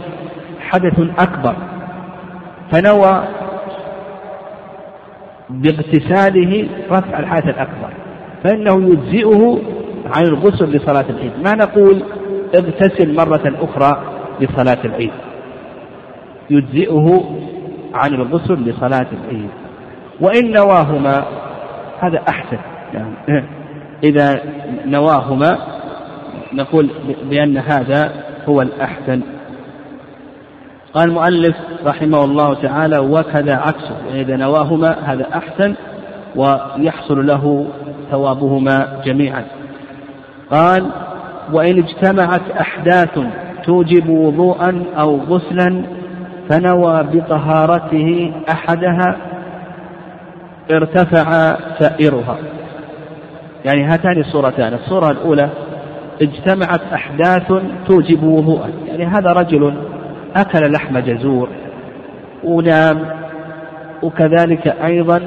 حدث 0.60 1.00
أكبر 1.20 1.56
فنوى 2.72 3.24
باغتساله 5.50 6.68
رفع 6.92 7.20
الحدث 7.20 7.46
الأكبر 7.46 7.90
فإنه 8.44 8.90
يجزئه 8.90 9.60
عن 10.16 10.24
الغسل 10.24 10.66
لصلاة 10.76 11.06
العيد. 11.10 11.32
ما 11.44 11.56
نقول 11.56 12.04
اغتسل 12.56 13.16
مرة 13.16 13.54
أخرى 13.62 14.04
لصلاة 14.40 14.86
العيد. 14.86 15.12
يجزئه 16.50 17.38
عن 17.94 18.14
الغسل 18.14 18.54
لصلاة 18.54 19.08
العيد. 19.12 19.50
وإن 20.22 20.52
نواهما 20.52 21.26
هذا 22.00 22.22
أحسن. 22.30 22.58
يعني 22.94 23.16
إذا 24.04 24.42
نواهما 24.86 25.58
نقول 26.54 26.90
بأن 27.30 27.58
هذا 27.58 28.12
هو 28.50 28.62
الأحسن. 28.62 29.22
قال 30.94 31.10
المؤلف 31.10 31.56
رحمه 31.86 32.24
الله 32.24 32.54
تعالى 32.54 33.00
وكذا 33.00 33.56
عكسه 33.56 33.96
يعني 34.08 34.22
إذا 34.22 34.36
نواهما 34.36 34.98
هذا 35.04 35.28
أحسن 35.36 35.76
ويحصل 36.36 37.28
له 37.28 37.68
ثوابهما 38.12 39.02
جميعا. 39.06 39.46
قال 40.52 40.92
وإن 41.54 41.78
اجتمعت 41.78 42.52
أحداث 42.60 43.20
توجب 43.66 44.10
وضوءا 44.10 44.84
أو 45.00 45.18
غسلا 45.18 45.84
فنوى 46.50 47.04
بطهارته 47.04 48.34
أحدها 48.52 49.18
ارتفع 50.72 51.56
سائرها. 51.80 52.38
يعني 53.66 53.84
هاتان 53.84 54.20
الصورتان. 54.20 54.74
الصورة 54.74 55.12
الأولى 55.12 55.50
اجتمعت 56.22 56.82
أحداث 56.94 57.54
توجب 57.88 58.24
وضوءا. 58.24 58.70
يعني 58.88 59.06
هذا 59.06 59.32
رجل 59.32 59.74
أكل 60.36 60.72
لحم 60.72 61.00
جزور 61.00 61.50
ونام 62.44 63.06
وكذلك 64.04 64.68
أيضا 64.68 65.22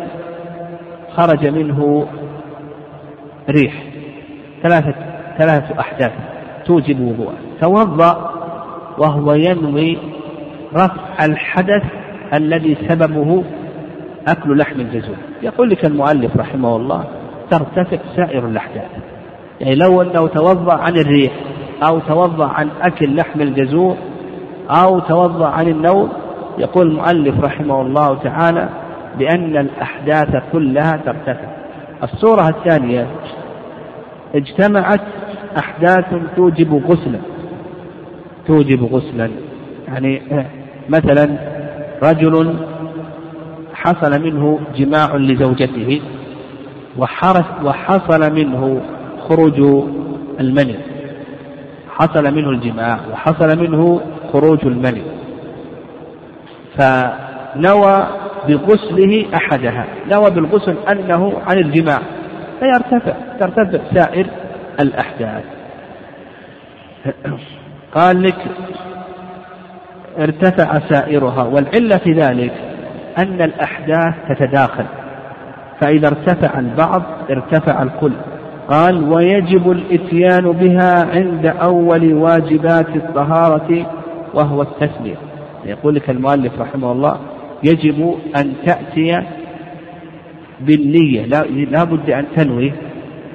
خرج 1.17 1.47
منه 1.47 2.07
ريح. 3.51 3.83
ثلاثة 4.63 5.14
ثلاثة 5.39 5.81
أحداث 5.81 6.13
توجب 6.67 7.01
وضوءا 7.01 7.35
توضأ 7.61 8.31
وهو 8.99 9.33
ينوي 9.33 9.99
رفع 10.75 11.25
الحدث 11.25 11.83
الذي 12.35 12.77
سببه 12.89 13.45
أكل 14.29 14.59
لحم 14.59 14.81
الجزور. 14.81 15.17
يقول 15.43 15.71
لك 15.71 15.85
المؤلف 15.85 16.37
رحمه 16.37 16.77
الله 16.77 17.05
ترتفع 17.51 17.99
سائر 18.17 18.47
الأحداث. 18.47 18.91
يعني 19.61 19.75
لو 19.75 20.03
أنه 20.03 20.27
توضأ 20.27 20.75
عن 20.75 20.97
الريح 20.97 21.33
أو 21.89 21.99
توضأ 21.99 22.47
عن 22.47 22.69
أكل 22.83 23.17
لحم 23.17 23.41
الجزور 23.41 23.97
أو 24.71 24.99
توضأ 24.99 25.47
عن 25.47 25.69
النوم 25.69 26.09
يقول 26.59 26.87
المؤلف 26.87 27.45
رحمه 27.45 27.83
الله 27.83 28.15
تعالى 28.15 28.69
بأن 29.19 29.57
الأحداث 29.57 30.43
كلها 30.53 30.97
ترتفع. 30.97 31.49
الصورة 32.03 32.49
الثانية 32.49 33.07
اجتمعت 34.35 35.01
أحداث 35.59 36.05
توجب 36.37 36.75
غسلا. 36.87 37.19
توجب 38.47 38.85
غسلا. 38.85 39.31
يعني 39.89 40.23
مثلا 40.89 41.39
رجل 42.03 42.55
حصل 43.75 44.23
منه 44.23 44.61
جماع 44.77 45.17
لزوجته 45.17 46.01
وحصل 47.65 48.35
منه 48.35 48.81
خروج 49.29 49.61
المني. 50.41 50.77
حصل 51.89 52.35
منه 52.35 52.51
الجماع 52.51 53.01
وحصل 53.13 53.59
منه 53.59 54.01
خروج 54.33 54.67
المني. 54.67 55.03
فنوى 56.79 58.07
بغسله 58.49 59.25
أحدها. 59.35 59.87
نوى 60.11 60.31
بالغسل 60.31 60.77
أنه 60.89 61.33
عن 61.47 61.59
الجماع. 61.59 62.01
فيرتفع 62.65 63.13
ترتفع 63.41 63.79
سائر 63.95 64.27
الأحداث. 64.81 65.45
قال 67.95 68.23
لك 68.23 68.47
ارتفع 70.19 70.79
سائرها 70.79 71.43
والعلة 71.43 71.97
في 71.97 72.13
ذلك 72.13 72.53
أن 73.19 73.43
الأحداث 73.43 74.15
تتداخل. 74.29 74.85
فإذا 75.81 76.09
ارتفع 76.09 76.59
البعض 76.59 77.03
ارتفع 77.31 77.83
الكل. 77.83 78.13
قال 78.69 79.13
ويجب 79.13 79.71
الإتيان 79.71 80.53
بها 80.53 81.05
عند 81.17 81.47
أول 81.47 82.15
واجبات 82.15 82.89
الطهارة 82.89 83.87
وهو 84.35 84.63
التسمية 84.63 85.17
يقول 85.65 85.95
لك 85.95 86.11
المؤلف 86.11 86.61
رحمه 86.61 86.93
الله 86.93 87.17
يجب 87.63 88.15
أن 88.37 88.53
تأتي 88.67 89.23
بالنية. 90.67 91.25
لا 91.71 91.85
بد 91.85 92.11
أن 92.11 92.25
تنوي 92.37 92.73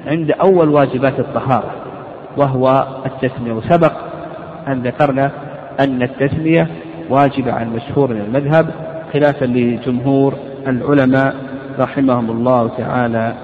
عند 0.06 0.30
أول 0.30 0.68
واجبات 0.68 1.18
الطهارة 1.18 1.70
وهو 2.36 2.86
التسمية. 3.06 3.52
وسبق 3.52 3.92
أن 4.68 4.82
ذكرنا 4.82 5.30
أن 5.80 6.02
التسمية 6.02 6.68
واجبة 7.10 7.52
عن 7.52 7.74
مشهور 7.74 8.10
المذهب 8.10 8.70
خلافا 9.12 9.44
لجمهور 9.44 10.34
العلماء 10.66 11.34
رحمهم 11.78 12.30
الله 12.30 12.68
تعالى. 12.78 13.34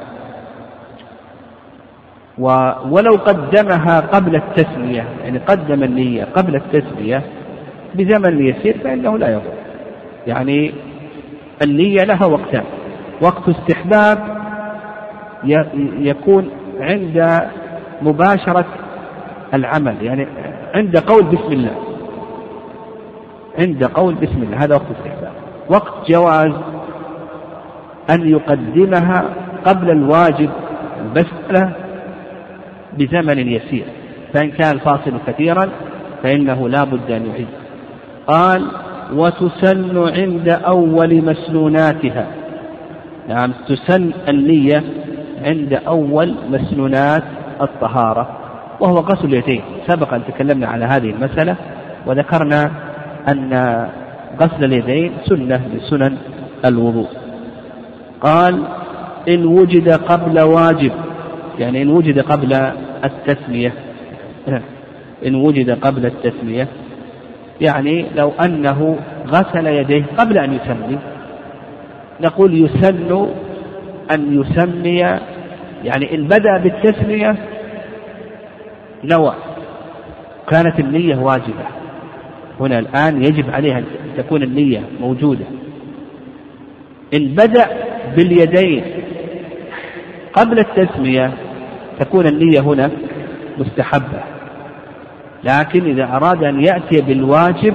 ولو 2.90 3.12
قدمها 3.12 4.00
قبل 4.00 4.36
التسمية 4.36 5.04
يعني 5.24 5.38
قدم 5.38 5.82
النية 5.82 6.24
قبل 6.24 6.56
التسمية 6.56 7.22
بزمن 7.94 8.46
يسير 8.46 8.78
فإنه 8.84 9.18
لا 9.18 9.28
يضر. 9.28 9.52
يعني 10.26 10.72
النية 11.62 12.04
لها 12.04 12.26
وقتان. 12.26 12.64
وقت 13.22 13.48
استحباب 13.48 14.18
يكون 15.98 16.50
عند 16.80 17.40
مباشرة 18.02 18.66
العمل 19.54 19.94
يعني 20.02 20.26
عند 20.74 20.96
قول 20.96 21.22
بسم 21.22 21.52
الله. 21.52 21.76
عند 23.58 23.84
قول 23.84 24.14
بسم 24.14 24.42
الله 24.42 24.64
هذا 24.64 24.74
وقت 24.74 24.86
استحباب. 24.98 25.32
وقت 25.68 26.10
جواز 26.10 26.52
أن 28.10 28.28
يقدمها 28.28 29.24
قبل 29.64 29.90
الواجب 29.90 30.50
البسملة 31.00 31.72
بزمن 32.98 33.38
يسير. 33.38 33.84
فإن 34.32 34.50
كان 34.50 34.74
الفاصل 34.74 35.12
كثيرا 35.26 35.68
فإنه 36.22 36.68
لا 36.68 36.84
بد 36.84 37.10
أن 37.10 37.26
يعيد. 37.26 37.48
قال 38.26 38.66
وتسن 39.12 40.08
عند 40.08 40.48
أول 40.48 41.24
مسنوناتها. 41.24 42.26
نعم 43.28 43.52
تسن 43.68 44.10
النية 44.28 44.82
عند 45.44 45.72
أول 45.72 46.34
مسنونات 46.50 47.22
الطهارة 47.62 48.28
وهو 48.80 48.98
غسل 48.98 49.24
اليدين. 49.24 49.62
سبق 49.86 50.14
أن 50.14 50.22
تكلمنا 50.28 50.66
على 50.66 50.84
هذه 50.84 51.10
المسألة 51.10 51.56
وذكرنا 52.06 52.70
أن 53.28 53.52
غسل 54.40 54.64
اليدين 54.64 55.12
سنة 55.24 55.56
من 55.56 55.80
سنن 55.80 56.16
الوضوء. 56.64 57.08
قال 58.20 58.62
إن 59.28 59.46
وجد 59.46 59.88
قبل 59.88 60.40
واجب. 60.40 60.92
يعني 61.58 61.82
إن 61.82 61.88
وجد 61.88 62.18
قبل 62.18 62.52
التسمية. 63.04 63.72
إن 65.26 65.34
وجد 65.34 65.70
قبل 65.70 66.06
التسمية. 66.06 66.68
يعني 67.60 68.06
لو 68.16 68.32
أنه 68.44 68.96
غسل 69.26 69.66
يديه 69.66 70.04
قبل 70.18 70.38
أن 70.38 70.52
يسمي 70.52 70.98
نقول 72.20 72.64
يسن 72.64 73.28
أن 74.10 74.40
يسمي 74.40 74.98
يعني 75.84 76.14
إن 76.14 76.24
بدأ 76.24 76.58
بالتسمية 76.58 77.36
نوى 79.04 79.34
كانت 80.50 80.80
النية 80.80 81.16
واجبة. 81.16 81.66
هنا 82.60 82.78
الآن 82.78 83.24
يجب 83.24 83.50
عليها 83.50 83.78
أن 83.78 83.84
تكون 84.16 84.42
النية 84.42 84.80
موجودة. 85.00 85.44
إن 87.14 87.26
بدأ 87.26 87.66
باليدين 88.16 88.84
قبل 90.32 90.58
التسمية 90.58 91.32
تكون 92.00 92.26
النية 92.26 92.60
هنا 92.60 92.90
مستحبة. 93.58 94.22
لكن 95.44 95.84
إذا 95.84 96.04
أراد 96.04 96.44
أن 96.44 96.64
يأتي 96.64 97.00
بالواجب 97.00 97.74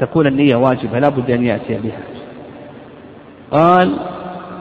تكون 0.00 0.26
النية 0.26 0.56
واجبة 0.56 0.98
لا 0.98 1.08
بد 1.08 1.30
أن 1.30 1.44
يأتي 1.44 1.74
بها. 1.74 2.13
قال 3.54 3.96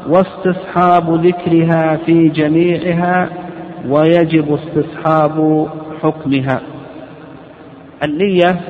واستصحاب 0.07 1.25
ذكرها 1.25 1.97
في 2.05 2.29
جميعها 2.29 3.29
ويجب 3.87 4.53
استصحاب 4.53 5.67
حكمها. 6.03 6.61
النية 8.03 8.61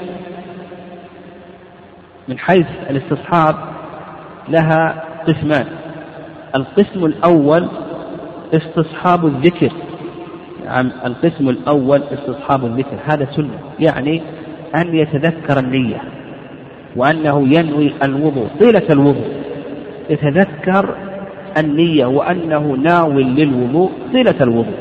من 2.27 2.39
حيث 2.39 2.67
الاستصحاب 2.89 3.55
لها 4.49 5.03
قسمان. 5.27 5.65
القسم 6.55 7.05
الأول 7.05 7.67
استصحاب 8.53 9.25
الذكر. 9.25 9.71
نعم 10.65 10.91
القسم 11.05 11.49
الأول 11.49 12.03
استصحاب 12.03 12.65
الذكر. 12.65 12.97
هذا 13.05 13.27
سنة 13.35 13.59
يعني 13.79 14.21
أن 14.75 14.95
يتذكر 14.95 15.59
النية 15.59 16.01
وأنه 16.95 17.47
ينوي 17.57 17.93
الوضوء. 18.05 18.47
طيلة 18.59 18.87
الوضوء. 18.91 19.32
يتذكر 20.09 20.95
النية 21.57 22.05
وأنه 22.05 22.59
ناو 22.59 23.11
للوضوء 23.11 23.91
طيلة 24.13 24.35
الوضوء. 24.41 24.77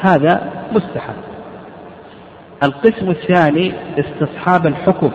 هذا 0.00 0.52
مستحب. 0.72 1.14
القسم 2.62 3.10
الثاني 3.10 3.72
استصحاب 3.98 4.66
الحكم 4.66 5.10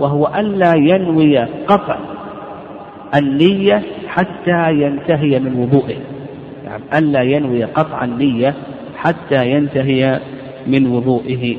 وهو 0.00 0.26
ألا 0.36 0.74
ينوي 0.74 1.38
قطع 1.38 1.96
النية 3.14 3.82
حتى 4.08 4.72
ينتهي 4.72 5.38
من 5.38 5.60
وضوئه. 5.60 5.98
يعني 6.64 6.82
ألا 6.98 7.22
ينوي 7.22 7.64
قطع 7.64 8.04
النية 8.04 8.54
حتى 8.96 9.50
ينتهي 9.50 10.20
من 10.66 10.86
وضوئه. 10.86 11.56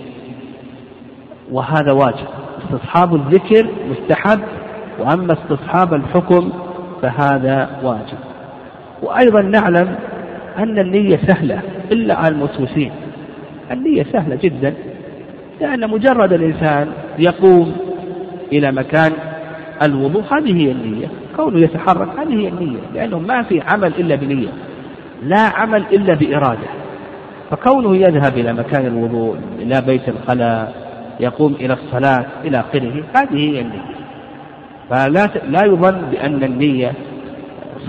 وهذا 1.52 1.92
واجب. 1.92 2.28
استصحاب 2.64 3.16
الذكر 3.16 3.68
مستحب 3.90 4.40
وأما 5.00 5.34
استصحاب 5.34 5.94
الحكم 5.94 6.52
فهذا 7.02 7.70
واجب. 7.84 8.18
وأيضا 9.02 9.42
نعلم 9.42 9.96
أن 10.58 10.80
النية 10.80 11.20
سهلة 11.28 11.62
إلا 11.92 12.16
على 12.16 12.28
الموسوسين. 12.28 12.92
النية 13.72 14.04
سهلة 14.04 14.36
جدا 14.36 14.74
لأن 15.62 15.90
مجرد 15.90 16.34
الإنسان 16.34 16.88
يقوم 17.20 17.78
إلى 18.52 18.72
مكان 18.72 19.12
الوضوء 19.82 20.24
هذه 20.32 20.58
هي 20.58 20.72
النية. 20.72 21.08
كونه 21.36 21.60
يتحرك 21.60 22.20
هذه 22.20 22.34
هي 22.34 22.48
النية 22.48 22.80
لأنه 22.94 23.20
ما 23.20 23.44
في 23.44 23.62
عمل 23.62 23.94
إلا 24.00 24.16
بنية 24.16 24.50
لا 25.24 25.40
عمل 25.40 25.84
إلا 25.92 26.14
بإرادة. 26.14 26.68
فكونه 27.52 27.96
يذهب 27.96 28.38
إلى 28.38 28.54
مكان 28.54 28.86
الوضوء 28.86 29.38
إلى 29.60 29.82
بيت 29.82 30.10
الخلاء 30.10 30.90
يقوم 31.20 31.54
إلى 31.54 31.74
الصلاة 31.74 32.26
إلى 32.46 32.60
آخره 32.60 33.04
هذه 33.16 33.36
هي 33.36 33.62
النية. 33.62 33.99
فلا 34.90 35.30
لا 35.50 35.66
يظن 35.66 36.02
بأن 36.12 36.44
النية 36.44 36.94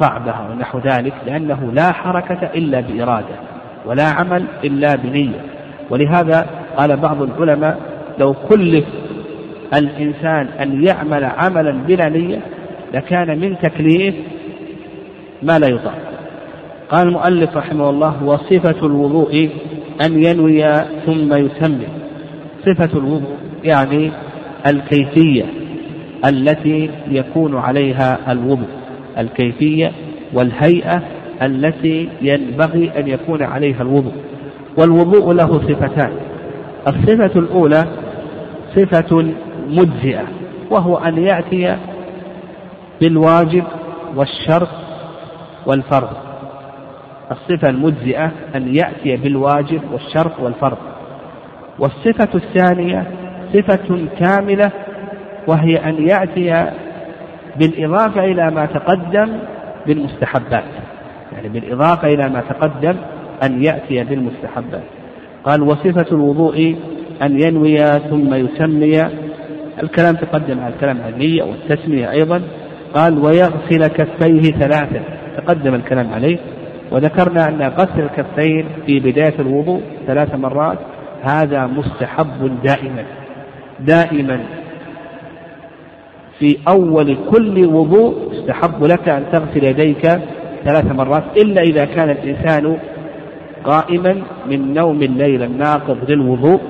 صعبة 0.00 0.34
ونحو 0.50 0.78
ذلك 0.78 1.14
لأنه 1.26 1.72
لا 1.72 1.92
حركة 1.92 2.50
إلا 2.54 2.80
بإرادة 2.80 3.34
ولا 3.86 4.04
عمل 4.04 4.44
إلا 4.64 4.96
بنية. 4.96 5.40
ولهذا 5.90 6.46
قال 6.76 6.96
بعض 6.96 7.22
العلماء 7.22 7.78
لو 8.18 8.34
كلف 8.48 8.84
الإنسان 9.74 10.46
أن 10.60 10.84
يعمل 10.84 11.24
عملا 11.24 11.70
بلا 11.70 12.08
نية 12.08 12.38
لكان 12.94 13.38
من 13.38 13.58
تكليف 13.58 14.14
ما 15.42 15.58
لا 15.58 15.66
يطاق. 15.66 15.98
قال 16.90 17.08
المؤلف 17.08 17.56
رحمه 17.56 17.90
الله 17.90 18.24
وصفة 18.24 18.86
الوضوء 18.86 19.50
أن 20.00 20.24
ينوي 20.24 20.74
ثم 21.06 21.34
يسمي 21.34 21.86
صفة 22.66 22.98
الوضوء 22.98 23.36
يعني 23.64 24.12
الكيفية. 24.66 25.60
التي 26.24 26.90
يكون 27.09 27.56
عليها 27.56 28.33
الوضوء 28.33 28.68
الكيفية 29.18 29.92
والهيئة 30.33 31.02
التي 31.42 32.09
ينبغي 32.22 32.90
أن 32.98 33.09
يكون 33.09 33.42
عليها 33.42 33.83
الوضوء. 33.83 34.12
والوضوء 34.78 35.33
له 35.33 35.46
صفتان. 35.46 36.12
الصفة 36.88 37.40
الأولى 37.40 37.85
صفة 38.76 39.33
مجزئة 39.68 40.24
وهو 40.70 40.96
أن 40.96 41.18
يأتي 41.18 41.76
بالواجب 43.00 43.64
والشرط 44.16 44.68
والفرض. 45.66 46.16
الصفة 47.30 47.68
المجزئة 47.68 48.30
أن 48.54 48.74
يأتي 48.74 49.16
بالواجب 49.16 49.80
والشرط 49.92 50.40
والفرض. 50.40 50.78
والصفة 51.78 52.28
الثانية 52.35 53.06
صفة 53.52 54.06
كاملة 54.18 54.72
وهي 55.46 55.76
أن 55.76 56.09
يأتي 56.09 56.70
بالإضافة 57.57 58.24
إلى 58.24 58.50
ما 58.50 58.66
تقدم 58.66 59.29
بالمستحبات. 59.87 60.64
يعني 61.33 61.48
بالإضافة 61.48 62.09
إلى 62.09 62.29
ما 62.29 62.40
تقدم 62.40 62.94
أن 63.42 63.64
يأتي 63.64 64.05
بالمستحبات. 64.05 64.83
قال 65.44 65.62
وصفة 65.62 66.07
الوضوء 66.12 66.76
أن 67.22 67.40
ينوي 67.40 67.76
ثم 67.79 68.35
يسمي. 68.35 69.03
الكلام 69.83 70.14
تقدم 70.14 70.61
على 70.61 70.74
الكلام 70.74 70.98
عن 71.07 71.12
النية 71.12 71.42
والتسمية 71.42 72.11
أيضا. 72.11 72.42
قال 72.94 73.18
ويغسل 73.18 73.87
كفيه 73.87 74.53
ثلاثة. 74.53 75.00
تقدم 75.37 75.74
الكلام 75.74 76.14
عليه. 76.14 76.38
وذكرنا 76.90 77.48
أن 77.48 77.62
غسل 77.62 78.00
الكفين 78.00 78.66
في 78.87 79.00
بداية 79.00 79.35
الوضوء 79.38 79.81
ثلاث 80.07 80.35
مرات. 80.35 80.79
هذا 81.22 81.66
مستحب 81.66 82.62
دائما. 82.64 83.05
دائما. 83.81 84.40
في 86.40 86.59
أول 86.68 87.16
كل 87.31 87.66
وضوء 87.66 88.33
يستحب 88.33 88.85
لك 88.85 89.09
أن 89.09 89.24
تغسل 89.33 89.64
يديك 89.64 90.07
ثلاث 90.64 90.85
مرات 90.85 91.24
إلا 91.37 91.62
إذا 91.62 91.85
كان 91.85 92.11
الإنسان 92.11 92.76
قائما 93.64 94.22
من 94.46 94.74
نوم 94.74 95.03
الليل 95.03 95.42
الناقض 95.42 96.11
للوضوء 96.11 96.61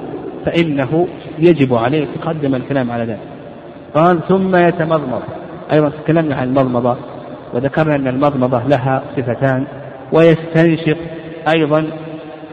فإنه 0.47 1.09
يجب 1.39 1.75
عليه 1.75 2.07
تقدم 2.21 2.55
الكلام 2.55 2.91
على 2.91 3.05
ذلك. 3.05 3.21
قال 3.95 4.21
ثم 4.29 4.57
يتمضمض. 4.57 5.23
أيضا 5.73 5.89
تكلمنا 5.89 6.37
عن 6.37 6.49
المضمضة 6.49 6.97
وذكرنا 7.55 7.97
أن 7.97 8.09
المضمضة 8.09 8.63
لها 8.67 9.03
صفتان 9.17 9.65
ويستنشق 10.13 10.97
أيضا 11.55 11.85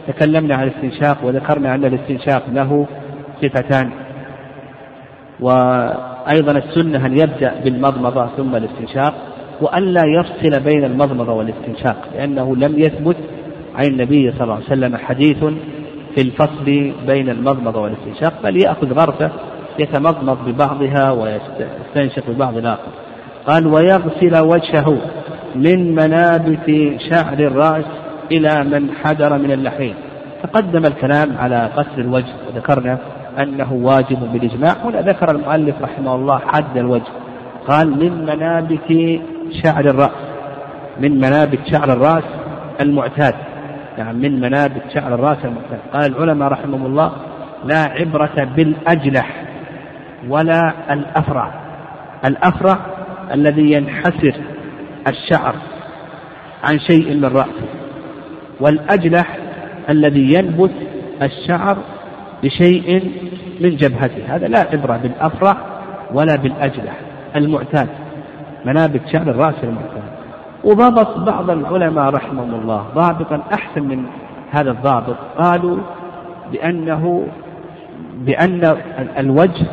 تكلمنا 0.07 0.55
عن 0.55 0.67
الاستنشاق 0.67 1.17
وذكرنا 1.23 1.75
أن 1.75 1.85
الاستنشاق 1.85 2.43
له 2.53 2.87
صفتان 3.41 3.89
وأيضا 6.27 6.51
السنة 6.51 7.05
أن 7.05 7.17
يبدأ 7.17 7.53
بالمضمضة 7.63 8.29
ثم 8.37 8.55
الاستنشاق 8.55 9.13
وألا 9.61 10.01
يفصل 10.19 10.59
بين 10.59 10.83
المضمضة 10.83 11.33
والاستنشاق 11.33 12.09
لأنه 12.15 12.55
لم 12.55 12.79
يثبت 12.79 13.15
عن 13.75 13.85
النبي 13.85 14.31
صلى 14.31 14.43
الله 14.43 14.53
عليه 14.53 14.65
وسلم 14.65 14.97
حديث 14.97 15.43
في 16.15 16.21
الفصل 16.21 16.93
بين 17.07 17.29
المضمضة 17.29 17.81
والاستنشاق 17.81 18.33
بل 18.43 18.57
يأخذ 18.57 18.93
غرفة 18.93 19.31
يتمضمض 19.79 20.37
ببعضها 20.47 21.11
ويستنشق 21.11 22.29
ببعض 22.29 22.57
الآخر. 22.57 22.91
قال 23.47 23.67
ويغسل 23.67 24.45
وجهه 24.45 24.97
من 25.55 25.95
منابت 25.95 26.95
شعر 27.09 27.39
الرأس 27.39 27.85
إلى 28.31 28.63
من 28.63 28.89
حدر 29.03 29.37
من 29.37 29.51
اللحين 29.51 29.93
تقدم 30.43 30.85
الكلام 30.85 31.37
على 31.37 31.69
غسل 31.77 32.01
الوجه 32.01 32.33
وذكرنا 32.47 32.97
أنه 33.39 33.73
واجب 33.73 34.31
بالإجماع. 34.33 34.73
هنا 34.83 35.01
ذكر 35.01 35.31
المؤلف 35.31 35.81
رحمه 35.81 36.15
الله 36.15 36.39
حد 36.39 36.77
الوجه. 36.77 37.11
قال 37.67 37.89
من 37.89 38.25
منابت 38.25 39.19
شعر 39.63 39.89
الرأس. 39.89 40.27
من 40.99 41.17
منابت 41.17 41.59
شعر 41.71 41.93
الرأس 41.93 42.23
المعتاد. 42.81 43.35
يعني 43.97 44.29
من 44.29 44.39
منابت 44.39 44.81
شعر 44.93 45.13
الرأس 45.13 45.37
المعتاد. 45.45 45.79
قال 45.93 46.15
العلماء 46.15 46.49
رحمهم 46.49 46.85
الله 46.85 47.11
لا 47.65 47.83
عبرة 47.83 48.47
بالأجلح 48.55 49.43
ولا 50.29 50.73
الأفرع. 50.91 51.53
الأفرع 52.25 52.77
الذي 53.33 53.71
ينحسر 53.71 54.33
الشعر 55.07 55.55
عن 56.63 56.79
شيء 56.79 57.13
من 57.13 57.25
رأسه. 57.25 57.67
والأجلح 58.59 59.37
الذي 59.89 60.33
ينبت 60.33 60.71
الشعر 61.21 61.77
بشيء 62.43 63.11
من 63.61 63.75
جبهته. 63.75 64.35
هذا 64.35 64.47
لا 64.47 64.59
عبرة 64.59 64.97
بالأفرع 64.97 65.57
ولا 66.13 66.35
بالأجلح 66.35 66.93
المعتاد 67.35 67.87
منابت 68.65 69.01
شعر 69.11 69.29
الرأس 69.29 69.55
المعتاد. 69.63 70.03
وضبط 70.63 71.17
بعض 71.17 71.49
العلماء 71.49 72.09
رحمهم 72.09 72.55
الله. 72.61 72.85
ضابطا 72.95 73.43
أحسن 73.53 73.83
من 73.83 74.03
هذا 74.51 74.71
الضابط. 74.71 75.15
قالوا 75.37 75.77
بأنه 76.51 77.27
بأن 78.17 78.77
الوجه 79.19 79.65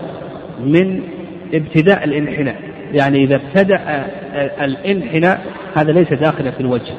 من 0.61 1.03
ابتداء 1.55 2.05
الانحناء. 2.05 2.57
يعني 2.93 3.25
إذا 3.25 3.37
ابتدأ 3.37 4.07
الانحناء 4.65 5.41
هذا 5.77 5.93
ليس 5.93 6.13
داخلا 6.13 6.51
في 6.51 6.61
الوجه. 6.61 6.95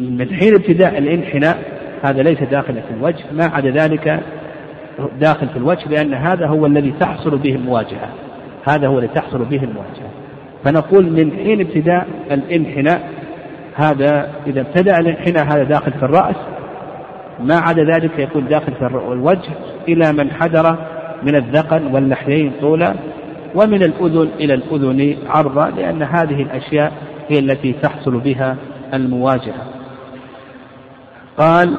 من 0.00 0.34
حين 0.34 0.54
ابتداء 0.54 0.98
الانحناء 0.98 1.58
هذا 2.02 2.22
ليس 2.22 2.42
داخلا 2.42 2.80
في 2.80 2.94
الوجه 2.98 3.24
ما 3.32 3.44
عدا 3.44 3.70
ذلك 3.70 4.20
داخل 5.20 5.48
في 5.48 5.56
الوجه 5.56 5.88
لأن 5.88 6.14
هذا 6.14 6.46
هو 6.46 6.66
الذي 6.66 6.94
تحصل 7.00 7.38
به 7.38 7.54
المواجهة. 7.54 8.08
هذا 8.68 8.86
هو 8.86 8.98
الذي 8.98 9.14
تحصل 9.14 9.38
به 9.38 9.64
المواجهة. 9.64 10.10
فنقول 10.64 11.10
من 11.10 11.32
حين 11.32 11.60
ابتداء 11.60 12.06
الانحناء 12.30 13.10
هذا 13.74 14.28
إذا 14.46 14.60
ابتدأ 14.60 14.98
الانحناء 14.98 15.44
هذا 15.44 15.62
داخل 15.62 15.92
في 15.92 16.02
الرأس 16.02 16.36
ما 17.40 17.56
عدا 17.56 17.84
ذلك 17.84 18.18
يكون 18.18 18.48
داخل 18.48 18.72
في 18.72 18.86
الوجه 19.12 19.50
إلى 19.88 20.12
من 20.12 20.30
حدر 20.30 20.76
من 21.22 21.36
الذقن 21.36 21.86
واللحيين 21.86 22.52
طولا 22.60 22.94
ومن 23.54 23.82
الأذن 23.82 24.28
إلى 24.40 24.54
الأذن 24.54 25.16
عرضا 25.28 25.70
لأن 25.70 26.02
هذه 26.02 26.42
الأشياء 26.42 26.92
هي 27.28 27.38
التي 27.38 27.72
تحصل 27.72 28.18
بها 28.18 28.56
المواجهة. 28.94 29.75
قال 31.38 31.78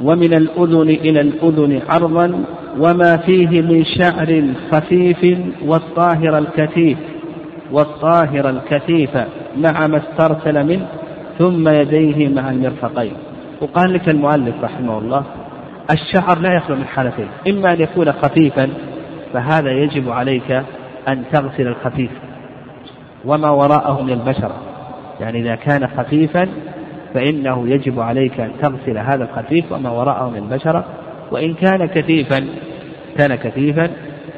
ومن 0.00 0.34
الأذن 0.34 0.90
إلى 0.90 1.20
الأذن 1.20 1.80
عرضا 1.88 2.44
وما 2.78 3.16
فيه 3.16 3.60
من 3.62 3.84
شعر 3.84 4.44
خفيف 4.72 5.38
والطاهر 5.66 6.38
الكثيف 6.38 6.98
والطاهر 7.72 8.50
الكثيف 8.50 9.10
مع 9.56 9.86
ما 9.86 9.96
استرسل 9.98 10.66
منه 10.66 10.86
ثم 11.38 11.68
يديه 11.68 12.28
مع 12.28 12.50
المرفقين. 12.50 13.12
وقال 13.60 13.92
لك 13.92 14.08
المؤلف 14.08 14.54
رحمه 14.62 14.98
الله 14.98 15.24
الشعر 15.90 16.38
لا 16.38 16.56
يخلو 16.56 16.76
من 16.76 16.84
حالتين 16.84 17.28
إما 17.48 17.72
أن 17.72 17.80
يكون 17.80 18.12
خفيفا 18.12 18.68
فهذا 19.32 19.70
يجب 19.70 20.10
عليك 20.10 20.62
أن 21.08 21.22
تغسل 21.32 21.66
الخفيف 21.66 22.10
وما 23.24 23.50
وراءه 23.50 24.02
من 24.02 24.12
البشرة. 24.12 24.54
يعني 25.20 25.40
إذا 25.40 25.54
كان 25.54 25.88
خفيفا 25.88 26.48
فإنه 27.16 27.68
يجب 27.68 28.00
عليك 28.00 28.40
أن 28.40 28.50
تغسل 28.62 28.98
هذا 28.98 29.24
الخفيف 29.24 29.72
وما 29.72 29.90
وراءه 29.90 30.30
من 30.30 30.36
البشرة 30.36 30.84
وإن 31.30 31.54
كان 31.54 31.86
كثيفا 31.86 32.46
كان 33.18 33.34
كثيفا 33.34 33.90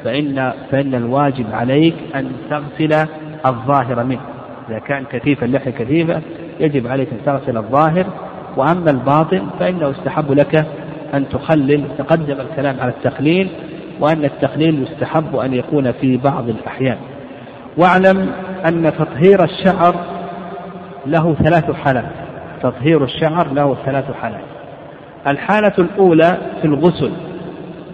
فإن 0.03 0.53
فإن 0.71 0.95
الواجب 0.95 1.45
عليك 1.53 1.95
أن 2.15 2.31
تغسل 2.49 3.07
الظاهر 3.45 4.03
منه. 4.03 4.19
إذا 4.69 4.79
كان 4.79 5.03
كثيفا 5.11 5.45
اللحية 5.45 5.71
كثيفة 5.71 6.21
يجب 6.59 6.87
عليك 6.87 7.07
أن 7.11 7.17
تغسل 7.25 7.57
الظاهر. 7.57 8.05
وأما 8.57 8.91
الباطن 8.91 9.41
فإنه 9.59 9.87
يستحب 9.87 10.31
لك 10.31 10.65
أن 11.13 11.29
تخلل 11.29 11.83
تقدم 11.97 12.39
الكلام 12.39 12.79
على 12.79 12.91
التخليل 12.91 13.49
وأن 13.99 14.25
التخليل 14.25 14.83
يستحب 14.83 15.35
أن 15.35 15.53
يكون 15.53 15.91
في 15.91 16.17
بعض 16.17 16.49
الأحيان. 16.49 16.97
واعلم 17.77 18.31
أن 18.65 18.91
تطهير 18.99 19.43
الشعر 19.43 19.95
له 21.05 21.35
ثلاث 21.43 21.71
حالات. 21.71 22.18
تطهير 22.63 23.03
الشعر 23.03 23.53
له 23.53 23.77
ثلاث 23.85 24.11
حالات. 24.11 24.41
الحالة 25.27 25.73
الأولى 25.79 26.37
في 26.61 26.67
الغسل. 26.67 27.11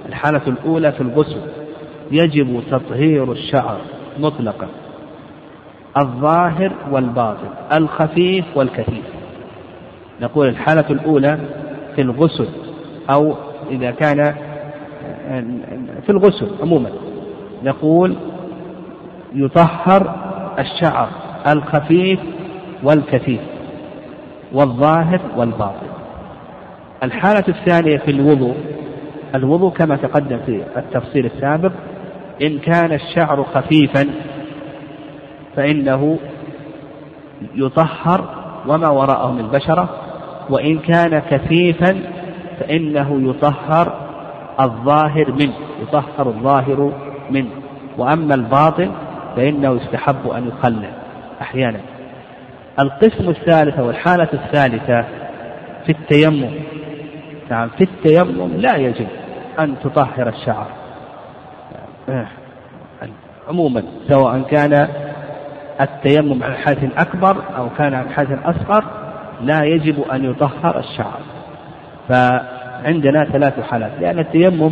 الحالة 0.10 0.42
الأولى 0.48 0.92
في 0.92 1.02
الغسل. 1.02 1.42
يجب 2.12 2.64
تطهير 2.72 3.32
الشعر 3.32 3.78
مطلقا. 4.20 4.68
الظاهر 5.98 6.72
والباطن. 6.92 7.50
الخفيف 7.74 8.46
والكثيف. 8.56 9.06
نقول 10.22 10.48
الحالة 10.48 10.86
الأولى 10.90 11.40
في 11.96 12.02
الغسل 12.02 12.48
أو 13.10 13.36
إذا 13.72 13.92
كان 13.92 14.36
في 16.06 16.10
الغسل 16.10 16.48
عموما. 16.62 16.90
نقول 17.64 18.16
يطهر 19.34 20.16
الشعر 20.60 21.10
الخفيف 21.48 22.20
والكثيف. 22.84 23.42
والظاهر 24.54 25.22
والباطن. 25.38 25.88
الحالة 27.04 27.44
الثانية 27.48 27.98
في 27.98 28.12
الوضوء 28.12 28.56
الوضوء 29.36 29.72
كما 29.72 29.96
تقدم 29.96 30.40
في 30.46 30.64
التفصيل 30.78 31.26
السابق 31.26 31.72
إن 32.42 32.60
كان 32.60 32.94
الشعر 32.94 33.44
خفيفا 33.44 34.10
فإنه 35.56 36.20
يطهر 37.56 38.30
وما 38.68 38.90
وراءه 38.90 39.32
من 39.32 39.40
البشرة 39.40 39.90
وإن 40.50 40.80
كان 40.80 41.20
كثيفا 41.20 42.00
فإنه 42.60 43.30
يطهر 43.30 43.94
الظاهر 44.60 45.32
منه 45.32 45.54
يطهر 45.82 46.28
الظاهر 46.28 46.92
منه. 47.32 47.50
وأما 47.98 48.36
الباطن 48.36 48.92
فإنه 49.36 49.72
يستحب 49.72 50.28
أن 50.28 50.48
يخلل 50.48 50.90
أحيانا. 51.42 51.80
القسم 52.80 53.30
الثالث 53.30 53.80
والحالة 53.80 54.28
الثالثة 54.34 55.06
في 55.86 55.92
التيمم. 55.92 56.52
نعم 57.52 57.70
في 57.70 57.84
التيمم 57.84 58.54
لا 58.58 58.76
يجب 58.76 59.08
أن 59.60 59.76
تطهر 59.84 60.30
الشعر. 60.30 60.68
عموما 63.50 63.84
سواء 64.08 64.42
كان 64.42 64.88
التيمم 65.82 66.44
على 66.44 66.56
حدث 66.56 66.84
أكبر 66.98 67.38
أو 67.58 67.70
كان 67.78 67.94
على 67.94 68.10
حدث 68.10 68.40
أصغر 68.44 68.84
لا 69.42 69.64
يجب 69.64 70.02
أن 70.02 70.26
يطهر 70.26 70.80
الشعر. 70.80 71.20
فعندنا 72.10 73.26
ثلاث 73.26 73.60
حالات 73.60 73.92
لأن 74.00 74.20
التيمم 74.20 74.72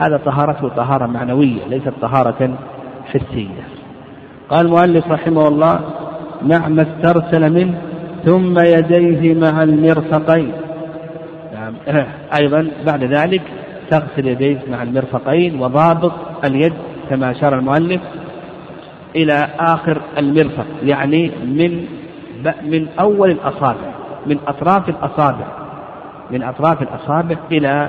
هذا 0.00 0.16
طهارته 0.16 0.68
طهارة 0.68 1.06
معنوية 1.06 1.64
ليست 1.68 1.92
طهارة 2.00 2.58
حسية. 3.06 3.62
قال 4.50 4.66
المؤلف 4.66 5.10
رحمه 5.10 5.48
الله 5.48 5.80
مع 6.42 6.68
ما 6.68 6.82
استرسل 6.82 7.52
منه 7.52 7.78
ثم 8.24 8.58
يديه 8.58 9.34
مع 9.34 9.62
المرفقين. 9.62 10.52
نعم. 11.54 11.74
أيضا 12.40 12.70
بعد 12.86 13.04
ذلك 13.04 13.42
تغسل 13.90 14.26
يديك 14.26 14.68
مع 14.68 14.82
المرفقين 14.82 15.60
وضابط 15.60 16.12
اليد 16.44 16.72
كما 17.10 17.30
أشار 17.30 17.58
المؤلف 17.58 18.00
إلى 19.16 19.48
آخر 19.58 20.00
المرفق 20.18 20.66
يعني 20.82 21.30
من 21.44 21.84
من 22.64 22.86
أول 23.00 23.30
الأصابع 23.30 23.94
من 24.26 24.38
أطراف 24.46 24.88
الأصابع 24.88 25.46
من 26.30 26.42
أطراف 26.42 26.82
الأصابع 26.82 27.36
إلى 27.52 27.88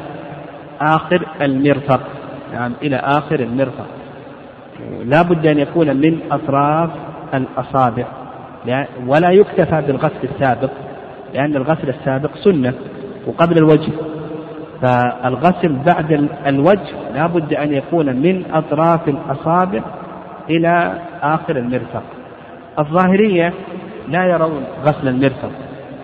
آخر 0.81 1.27
المرفق. 1.41 1.99
نعم 2.53 2.73
إلى 2.81 2.95
آخر 2.95 3.39
المرفق. 3.39 3.85
لا 5.05 5.21
بد 5.21 5.47
أن 5.47 5.59
يكون 5.59 5.97
من 5.97 6.19
أطراف 6.31 6.89
الأصابع. 7.33 8.05
ولا 9.07 9.31
يكتفى 9.31 9.81
بالغسل 9.87 10.23
السابق 10.23 10.69
لأن 11.33 11.55
الغسل 11.55 11.89
السابق 11.89 12.29
سنة 12.35 12.73
وقبل 13.27 13.57
الوجه. 13.57 13.91
فالغسل 14.81 15.75
بعد 15.85 16.29
الوجه 16.47 17.13
لا 17.13 17.27
بد 17.27 17.53
أن 17.53 17.73
يكون 17.73 18.15
من 18.15 18.43
أطراف 18.51 19.07
الأصابع 19.07 19.81
إلى 20.49 20.93
آخر 21.21 21.57
المرفق. 21.57 22.03
الظاهرية 22.79 23.53
لا 24.07 24.25
يرون 24.25 24.63
غسل 24.85 25.07
المرفق. 25.07 25.51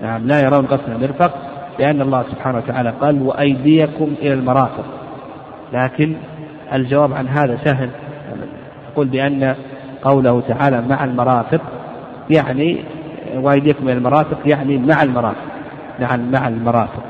نعم 0.01 0.27
لا 0.27 0.39
يرون 0.39 0.65
غسل 0.65 0.91
المرفق 0.91 1.31
لأن 1.79 2.01
الله 2.01 2.23
سبحانه 2.23 2.57
وتعالى 2.57 2.93
قال 3.01 3.21
وأيديكم 3.21 4.13
إلى 4.21 4.33
المرافق. 4.33 4.85
لكن 5.73 6.15
الجواب 6.73 7.13
عن 7.13 7.27
هذا 7.27 7.57
سهل. 7.63 7.89
يقول 8.91 9.07
بأن 9.07 9.55
قوله 10.03 10.41
تعالى 10.41 10.81
مع 10.81 11.03
المرافق 11.03 11.61
يعني 12.29 12.77
وأيديكم 13.35 13.89
إلى 13.89 13.97
المرافق 13.97 14.37
يعني 14.45 14.77
مع 14.77 15.03
المرافق 15.03 15.55
نعم 15.99 16.31
مع 16.31 16.47
المرافق. 16.47 17.03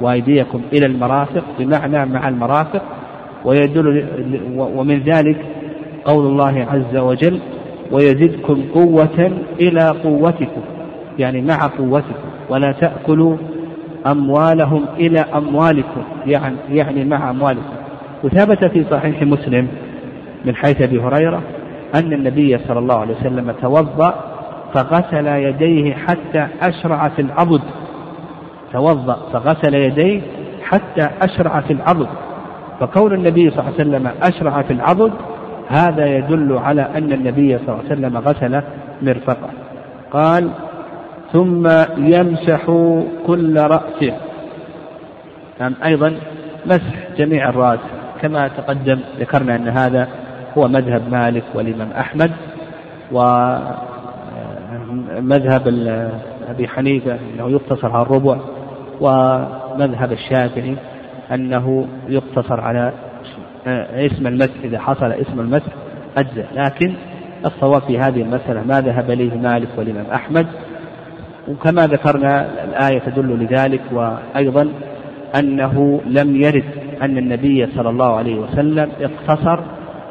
وأيديكم 0.00 0.60
إلى 0.72 0.86
المرافق 0.86 1.44
بمعنى 1.58 2.06
مع 2.06 2.28
المرافق 2.28 2.82
ويدل 3.44 4.06
ومن 4.56 4.98
ذلك 4.98 5.36
قول 6.04 6.26
الله 6.26 6.66
عز 6.70 6.96
وجل 6.96 7.40
ويزدكم 7.92 8.62
قوة 8.74 9.32
إلى 9.60 9.88
قوتكم 9.88 10.62
يعني 11.18 11.42
مع 11.42 11.66
قوتكم. 11.66 12.14
ولا 12.48 12.72
تأكلوا 12.72 13.36
أموالهم 14.06 14.84
إلى 14.96 15.20
أموالكم 15.20 16.02
يعني 16.26 16.56
يعني 16.70 17.04
مع 17.04 17.30
أموالكم. 17.30 17.74
وثبت 18.24 18.64
في 18.64 18.84
صحيح 18.90 19.22
مسلم 19.22 19.68
من 20.44 20.54
حيث 20.54 20.82
أبي 20.82 21.00
هريرة 21.00 21.42
أن 21.94 22.12
النبي 22.12 22.58
صلى 22.58 22.78
الله 22.78 22.94
عليه 23.00 23.14
وسلم 23.14 23.54
توضأ 23.62 24.33
فغسل 24.74 25.26
يديه 25.26 25.94
حتى 25.94 26.48
أشرع 26.62 27.08
في 27.08 27.22
العضد. 27.22 27.60
توضأ 28.72 29.18
فغسل 29.32 29.74
يديه 29.74 30.20
حتى 30.62 31.08
أشرع 31.22 31.60
في 31.60 31.72
العضد. 31.72 32.08
فكون 32.80 33.14
النبي 33.14 33.50
صلى 33.50 33.60
الله 33.60 33.72
عليه 33.78 33.90
وسلم 33.90 34.10
أشرع 34.22 34.62
في 34.62 34.72
العضد 34.72 35.12
هذا 35.68 36.06
يدل 36.06 36.58
على 36.58 36.82
أن 36.82 37.12
النبي 37.12 37.58
صلى 37.58 37.68
الله 37.68 37.84
عليه 37.90 37.92
وسلم 37.92 38.18
غسل 38.18 38.62
مرفقه. 39.02 39.48
قال 40.10 40.50
ثم 41.32 41.68
يمسح 41.96 42.66
كل 43.26 43.60
رأسه. 43.60 44.16
نعم 45.60 45.74
أيضا 45.84 46.14
مسح 46.66 47.16
جميع 47.18 47.48
الرأس 47.48 47.80
كما 48.22 48.48
تقدم 48.48 48.98
ذكرنا 49.20 49.56
أن 49.56 49.68
هذا 49.68 50.08
هو 50.58 50.68
مذهب 50.68 51.02
مالك 51.12 51.44
والإمام 51.54 51.90
أحمد 51.90 52.30
ومذهب 55.18 55.68
أبي 56.48 56.68
حنيفة 56.68 57.18
أنه 57.34 57.50
يقتصر 57.50 57.92
على 57.92 58.02
الربع 58.02 58.36
ومذهب 59.00 60.12
الشافعي 60.12 60.76
أنه 61.32 61.86
يقتصر 62.08 62.60
على 62.60 62.92
اسم 63.66 64.26
المسح 64.26 64.54
إذا 64.64 64.78
حصل 64.78 65.12
اسم 65.12 65.40
المسح 65.40 65.72
أجزاء 66.16 66.48
لكن 66.54 66.94
الصواب 67.46 67.82
في 67.82 67.98
هذه 67.98 68.22
المسألة 68.22 68.64
ما 68.64 68.80
ذهب 68.80 69.10
إليه 69.10 69.34
مالك 69.34 69.68
والإمام 69.78 70.06
أحمد. 70.14 70.46
وكما 71.48 71.86
ذكرنا 71.86 72.64
الآية 72.64 72.98
تدل 72.98 73.44
لذلك 73.44 73.80
وأيضا 73.92 74.68
أنه 75.38 76.00
لم 76.06 76.36
يرد 76.42 76.64
أن 77.02 77.18
النبي 77.18 77.66
صلى 77.66 77.90
الله 77.90 78.16
عليه 78.16 78.38
وسلم 78.38 78.88
اقتصر 79.00 79.60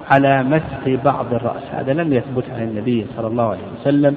على 0.10 0.44
مسح 0.44 1.04
بعض 1.04 1.34
الرأس. 1.34 1.64
هذا 1.72 1.94
لم 1.94 2.14
يثبت 2.14 2.44
عن 2.56 2.64
النبي 2.64 3.06
صلى 3.18 3.28
الله 3.28 3.50
عليه 3.50 3.64
وسلم. 3.82 4.16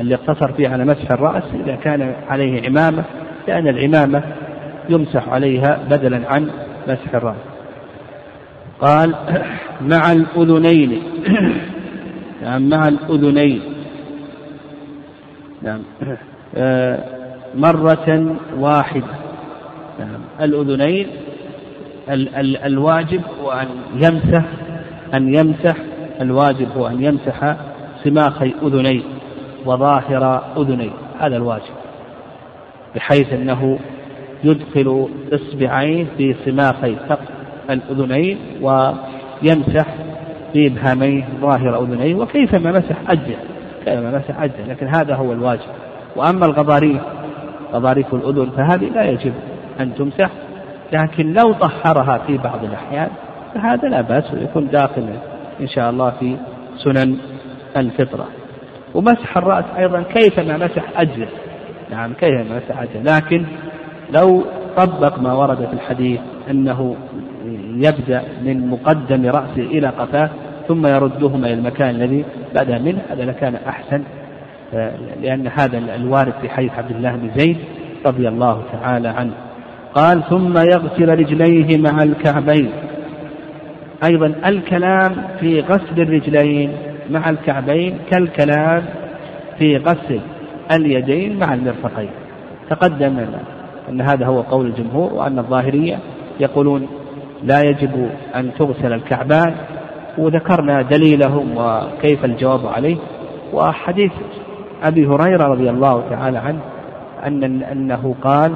اللي 0.00 0.14
اقتصر 0.14 0.52
فيه 0.52 0.68
على 0.68 0.84
مسح 0.84 1.10
الرأس 1.10 1.42
إذا 1.64 1.76
كان 1.76 2.14
عليه 2.28 2.66
عمامة 2.66 3.04
لأن 3.48 3.68
العمامة 3.68 4.22
يمسح 4.88 5.28
عليها 5.28 5.80
بدلا 5.90 6.32
عن 6.32 6.50
مسح 6.88 7.14
الرأس. 7.14 7.36
قال 8.80 9.14
مع 9.80 10.12
الأذنين. 10.12 11.02
نعم 12.42 12.68
مع 12.68 12.88
الأذنين. 12.88 13.62
نعم. 15.62 15.82
آه، 16.56 17.04
مرة 17.54 18.36
واحدة. 18.58 19.14
نعم. 19.98 20.20
الأذنين 20.40 21.06
ال 22.10 22.34
ال 22.34 22.56
الواجب 22.56 23.20
هو 23.40 23.50
أن 23.50 23.68
يمسح 23.94 24.44
أن 25.14 25.34
يمسح 25.34 25.76
الواجب 26.20 26.68
هو 26.76 26.86
أن 26.86 27.02
يمسح 27.04 27.56
سماخي 28.04 28.54
أذنيه 28.62 29.02
وظاهر 29.66 30.42
أذنيه 30.56 30.90
هذا 31.20 31.36
الواجب. 31.36 31.74
بحيث 32.94 33.32
أنه 33.32 33.78
يدخل 34.44 35.08
إصبعيه 35.32 36.06
في 36.16 36.34
سماخي 36.44 36.96
سقف 37.08 37.28
الأذنين 37.70 38.38
ويمسح 38.62 39.86
في 40.52 40.66
إبهاميه 40.66 41.28
ظاهر 41.40 41.82
أذنيه 41.82 42.14
وكيفما 42.14 42.72
مسح؟ 42.72 43.10
أجل. 43.10 43.34
كيفما 43.84 44.18
مسح؟ 44.18 44.42
أجل. 44.42 44.68
لكن 44.68 44.86
هذا 44.86 45.14
هو 45.14 45.32
الواجب. 45.32 45.70
وأما 46.16 46.46
الغضاريف 46.46 47.00
غضاريف 47.72 48.14
الأذن 48.14 48.50
فهذه 48.56 48.88
لا 48.94 49.04
يجب 49.04 49.32
أن 49.80 49.94
تمسح. 49.94 50.30
لكن 50.92 51.32
لو 51.32 51.52
طهرها 51.52 52.18
في 52.26 52.36
بعض 52.36 52.64
الأحيان 52.64 53.08
فهذا 53.54 53.88
لا 53.88 54.00
بأس 54.00 54.34
ويكون 54.34 54.68
داخل 54.68 55.06
إن 55.60 55.68
شاء 55.68 55.90
الله 55.90 56.10
في 56.10 56.36
سنن 56.78 57.16
الفطرة. 57.76 58.39
ومسح 58.94 59.36
الرأس 59.36 59.64
أيضا 59.78 60.02
كيفما 60.02 60.56
مسح 60.56 60.84
أجزل 60.96 61.28
نعم 61.90 62.12
كيفما 62.12 62.56
مسح 62.56 62.82
أجزل 62.82 63.04
لكن 63.04 63.44
لو 64.14 64.44
طبق 64.76 65.18
ما 65.18 65.32
ورد 65.32 65.56
في 65.56 65.72
الحديث 65.72 66.20
أنه 66.50 66.96
يبدأ 67.74 68.22
من 68.44 68.68
مقدم 68.68 69.26
رأسه 69.26 69.62
إلى 69.62 69.88
قفاه 69.88 70.30
ثم 70.68 70.86
يردهما 70.86 71.46
إلى 71.46 71.54
المكان 71.54 71.90
الذي 71.90 72.24
بدأ 72.54 72.78
منه 72.78 72.98
هذا 73.10 73.24
لكان 73.24 73.54
أحسن. 73.54 74.02
لأن 75.22 75.46
هذا 75.46 75.78
الوارد 75.78 76.32
في 76.40 76.48
حديث 76.48 76.72
عبد 76.72 76.90
الله 76.90 77.16
بن 77.16 77.30
زيد 77.36 77.56
رضي 78.06 78.28
الله 78.28 78.62
تعالى 78.72 79.08
عنه. 79.08 79.32
قال 79.94 80.22
ثم 80.30 80.58
يغسل 80.58 81.18
رجليه 81.18 81.78
مع 81.78 82.02
الكعبين. 82.02 82.70
أيضا 84.04 84.34
الكلام 84.46 85.12
في 85.40 85.60
غسل 85.60 86.00
الرجلين 86.02 86.72
مع 87.10 87.30
الكعبين 87.30 87.98
كالكلام 88.10 88.84
في 89.58 89.76
غسل 89.76 90.20
اليدين 90.72 91.38
مع 91.38 91.54
المرفقين. 91.54 92.10
تقدم 92.70 93.26
أن 93.88 94.00
هذا 94.00 94.26
هو 94.26 94.40
قول 94.40 94.66
الجمهور 94.66 95.12
وأن 95.12 95.38
الظاهرية 95.38 95.98
يقولون 96.40 96.88
لا 97.44 97.60
يجب 97.60 98.10
أن 98.36 98.50
تغسل 98.58 98.92
الكعبان 98.92 99.54
وذكرنا 100.18 100.82
دليلهم 100.82 101.56
وكيف 101.56 102.24
الجواب 102.24 102.66
عليه. 102.66 102.96
وحديث 103.52 104.12
أبي 104.82 105.06
هريرة 105.06 105.44
رضي 105.44 105.70
الله 105.70 106.04
تعالى 106.10 106.38
عنه 106.38 106.60
أن 107.26 107.62
أنه 107.62 108.14
قال 108.22 108.52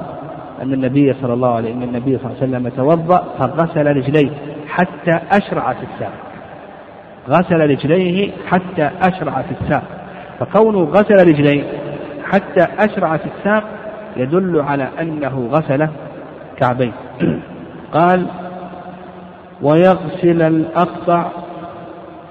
أن 0.62 0.72
النبي 0.72 1.12
صلى 1.22 1.32
الله 1.32 1.54
عليه 1.54 1.72
أن 1.72 1.82
النبي 1.82 2.18
صلى 2.18 2.26
الله 2.26 2.36
عليه 2.42 2.48
وسلم 2.50 2.68
توضأ 2.68 3.24
فغسل 3.38 3.86
رجليه 3.86 4.30
حتى 4.68 5.20
أشرع 5.32 5.72
في 5.72 5.86
الساق. 5.94 6.12
غسل 7.28 7.70
رجليه 7.70 8.30
حتى 8.46 8.90
أشرع 9.02 9.42
في 9.42 9.54
الساق. 9.60 9.82
فكونه 10.40 10.84
غسل 10.84 11.28
رجليه 11.28 11.64
حتى 12.24 12.66
أشرع 12.78 13.16
في 13.16 13.26
الساق 13.38 13.64
يدل 14.16 14.60
على 14.60 14.88
أنه 15.00 15.48
غسل 15.52 15.88
كعبيه 16.56 16.92
قال 17.94 18.26
ويغسل 19.62 20.42
الأقطع 20.42 21.26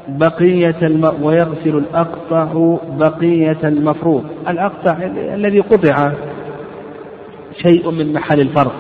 بقية 0.08 0.76
الم... 0.82 1.14
ويغسل 1.22 1.78
الأقطع 1.78 2.78
بقية 2.98 3.58
المفروض. 3.64 4.24
الأقطع 4.48 4.98
الذي 5.34 5.60
قطع 5.60 6.12
شيء 7.62 7.92
من 7.92 8.14
محل 8.14 8.40
الفرض. 8.40 8.72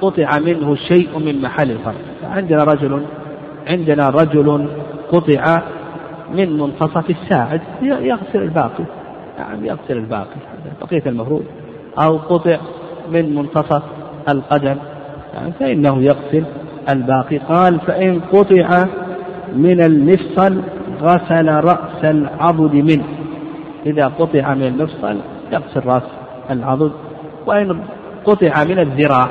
قطع 0.00 0.38
منه 0.38 0.74
شيء 0.74 1.18
من 1.18 1.42
محل 1.42 1.70
الفرض. 1.70 1.94
عندنا 2.24 2.64
رجل 2.64 3.02
عندنا 3.68 4.08
رجل 4.08 4.68
قطع 5.14 5.62
من 6.34 6.58
منتصف 6.58 7.10
الساعد 7.10 7.60
يغسل 7.82 8.42
الباقي. 8.42 8.84
نعم 9.38 9.64
يغسل 9.64 9.96
الباقي 9.96 10.36
بقية 10.80 11.02
المفروض. 11.06 11.44
أو 11.98 12.16
قطع 12.16 12.58
من 13.12 13.34
منتصف 13.34 13.82
القدم. 14.28 14.76
يعني 15.34 15.52
فإنه 15.52 16.02
يغسل 16.02 16.44
الباقي. 16.88 17.38
قال 17.38 17.80
فإن 17.80 18.20
قطع 18.20 18.84
من 19.52 19.84
المفصل 19.84 20.60
غسل 21.00 21.54
رأس 21.54 22.04
العضد 22.04 22.74
منه. 22.74 23.04
إذا 23.86 24.06
قطع 24.06 24.54
من 24.54 24.66
المفصل 24.66 25.16
يغسل 25.52 25.86
رأس 25.86 26.02
العضد. 26.50 26.92
وإن 27.46 27.80
قطع 28.24 28.64
من 28.64 28.78
الذراع 28.78 29.28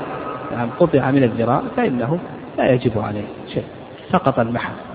يعني 0.51 0.69
قطع 0.79 1.11
من 1.11 1.23
الذراع 1.23 1.61
فإنه 1.77 2.19
لا 2.57 2.71
يجب 2.71 2.99
عليه 2.99 3.25
شيء. 3.53 3.63
سقط 4.11 4.39
المحل. 4.39 4.92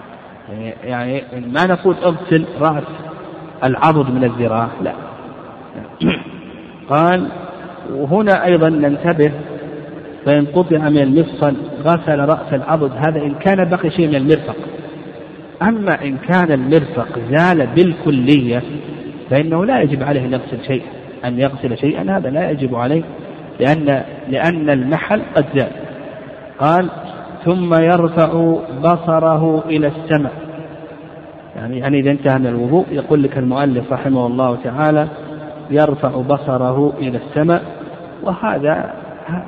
يعني 0.84 1.22
ما 1.52 1.66
نقول 1.66 1.96
اغسل 2.04 2.44
رأس 2.60 2.84
العضد 3.64 4.10
من 4.14 4.24
الذراع 4.24 4.68
لا. 4.82 4.92
قال 6.90 7.28
وهنا 7.92 8.44
أيضا 8.44 8.68
ننتبه 8.68 9.32
فإن 10.24 10.46
قطع 10.46 10.88
من 10.88 10.98
المفصل 10.98 11.56
غسل 11.84 12.18
رأس 12.18 12.52
العضد 12.52 12.92
هذا 12.96 13.22
إن 13.22 13.34
كان 13.34 13.68
بقي 13.68 13.90
شيء 13.90 14.08
من 14.08 14.14
المرفق. 14.14 14.56
أما 15.62 16.04
إن 16.04 16.16
كان 16.16 16.52
المرفق 16.52 17.18
زال 17.30 17.66
بالكلية 17.66 18.62
فإنه 19.30 19.64
لا 19.64 19.82
يجب 19.82 20.02
عليه 20.02 20.24
أن 20.24 20.32
يغسل 20.32 20.66
شيء 20.66 20.82
أن 21.24 21.40
يغسل 21.40 21.78
شيئا 21.78 22.18
هذا 22.18 22.30
لا 22.30 22.50
يجب 22.50 22.74
عليه 22.74 23.02
لأن 23.60 24.02
لأن 24.28 24.70
المحل 24.70 25.22
قد 25.36 25.44
زال. 25.54 25.70
قال 26.58 26.90
ثم 27.48 27.74
يرفع 27.74 28.56
بصره 28.82 29.64
إلى 29.66 29.86
السماء. 29.86 30.32
يعني 31.56 31.78
يعني 31.78 32.00
إذا 32.00 32.10
انتهى 32.10 32.38
من 32.38 32.46
الوضوء 32.46 32.86
يقول 32.90 33.22
لك 33.22 33.38
المؤلف 33.38 33.92
رحمه 33.92 34.26
الله 34.26 34.56
تعالى 34.64 35.08
يرفع 35.70 36.08
بصره 36.08 36.92
إلى 36.98 37.18
السماء 37.18 37.62
وهذا 38.22 38.94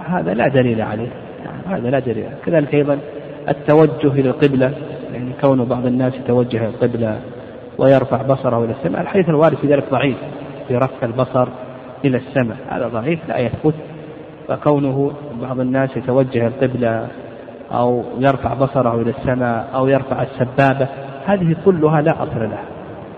هذا 0.06 0.34
لا 0.34 0.48
دليل 0.48 0.82
عليه. 0.82 1.08
يعني 1.44 1.62
هذا 1.66 1.90
لا 1.90 1.98
دليل 1.98 2.24
عليه. 2.24 2.36
كذلك 2.46 2.74
أيضا 2.74 2.98
التوجه 3.48 4.20
إلى 4.20 4.30
القبلة. 4.30 4.72
يعني 5.12 5.32
كون 5.40 5.64
بعض 5.64 5.86
الناس 5.86 6.14
يتوجه 6.14 6.56
إلى 6.56 6.68
القبلة 6.68 7.20
ويرفع 7.78 8.22
بصره 8.22 8.64
إلى 8.64 8.72
السماء 8.72 9.00
الحديث 9.00 9.28
الوارد 9.28 9.56
في 9.56 9.66
ذلك 9.66 9.84
ضعيف. 9.90 10.16
في 10.68 10.76
رفع 10.76 11.06
البصر 11.06 11.48
إلى 12.04 12.16
السماء 12.16 12.56
هذا 12.68 12.88
ضعيف 12.88 13.18
لا 13.28 13.38
يثبت. 13.38 13.74
فكونه 14.48 15.12
بعض 15.42 15.60
الناس 15.60 15.96
يتوجه 15.96 16.46
القبلة 16.46 17.08
أو 17.72 18.04
يرفع 18.18 18.54
بصره 18.54 19.02
إلى 19.02 19.10
السماء 19.10 19.68
أو 19.74 19.88
يرفع 19.88 20.22
السبابة 20.22 20.88
هذه 21.26 21.56
كلها 21.64 22.00
لا 22.00 22.22
أصل 22.22 22.40
لها. 22.40 22.64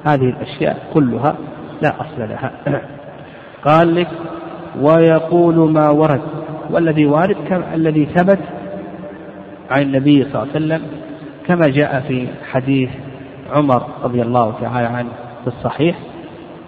هذه 0.07 0.29
الأشياء 0.29 0.87
كلها 0.95 1.35
لا 1.83 2.01
أصل 2.01 2.19
لها. 2.19 2.53
قال 3.69 3.95
لك 3.95 4.09
ويقول 4.81 5.73
ما 5.73 5.91
ورد. 5.91 6.21
والذي 6.71 7.07
وارد 7.07 7.37
الذي 7.75 8.07
ثبت 8.07 8.39
عن 9.71 9.83
النبي 9.83 10.25
صلى 10.25 10.43
الله 10.43 10.55
عليه 10.55 10.67
وسلم 10.67 10.83
كما 11.47 11.69
جاء 11.69 12.01
في 12.09 12.29
حديث 12.51 12.91
عمر 13.53 13.83
رضي 14.03 14.23
الله 14.23 14.55
تعالى 14.61 14.87
عنه 14.87 15.09
في 15.45 15.47
الصحيح 15.47 15.97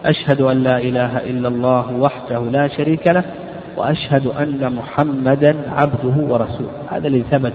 أشهد 0.04 0.40
أن 0.40 0.56
لا 0.56 0.78
إله 0.78 1.16
إلا 1.16 1.48
الله 1.48 1.96
وحده 1.96 2.40
لا 2.40 2.68
شريك 2.68 3.06
له 3.06 3.24
وأشهد 3.76 4.26
أن 4.26 4.74
محمدا 4.74 5.56
عبده 5.76 6.32
ورسوله. 6.32 6.70
هذا 6.90 7.09
الذي 7.09 7.24
ثبت 7.30 7.52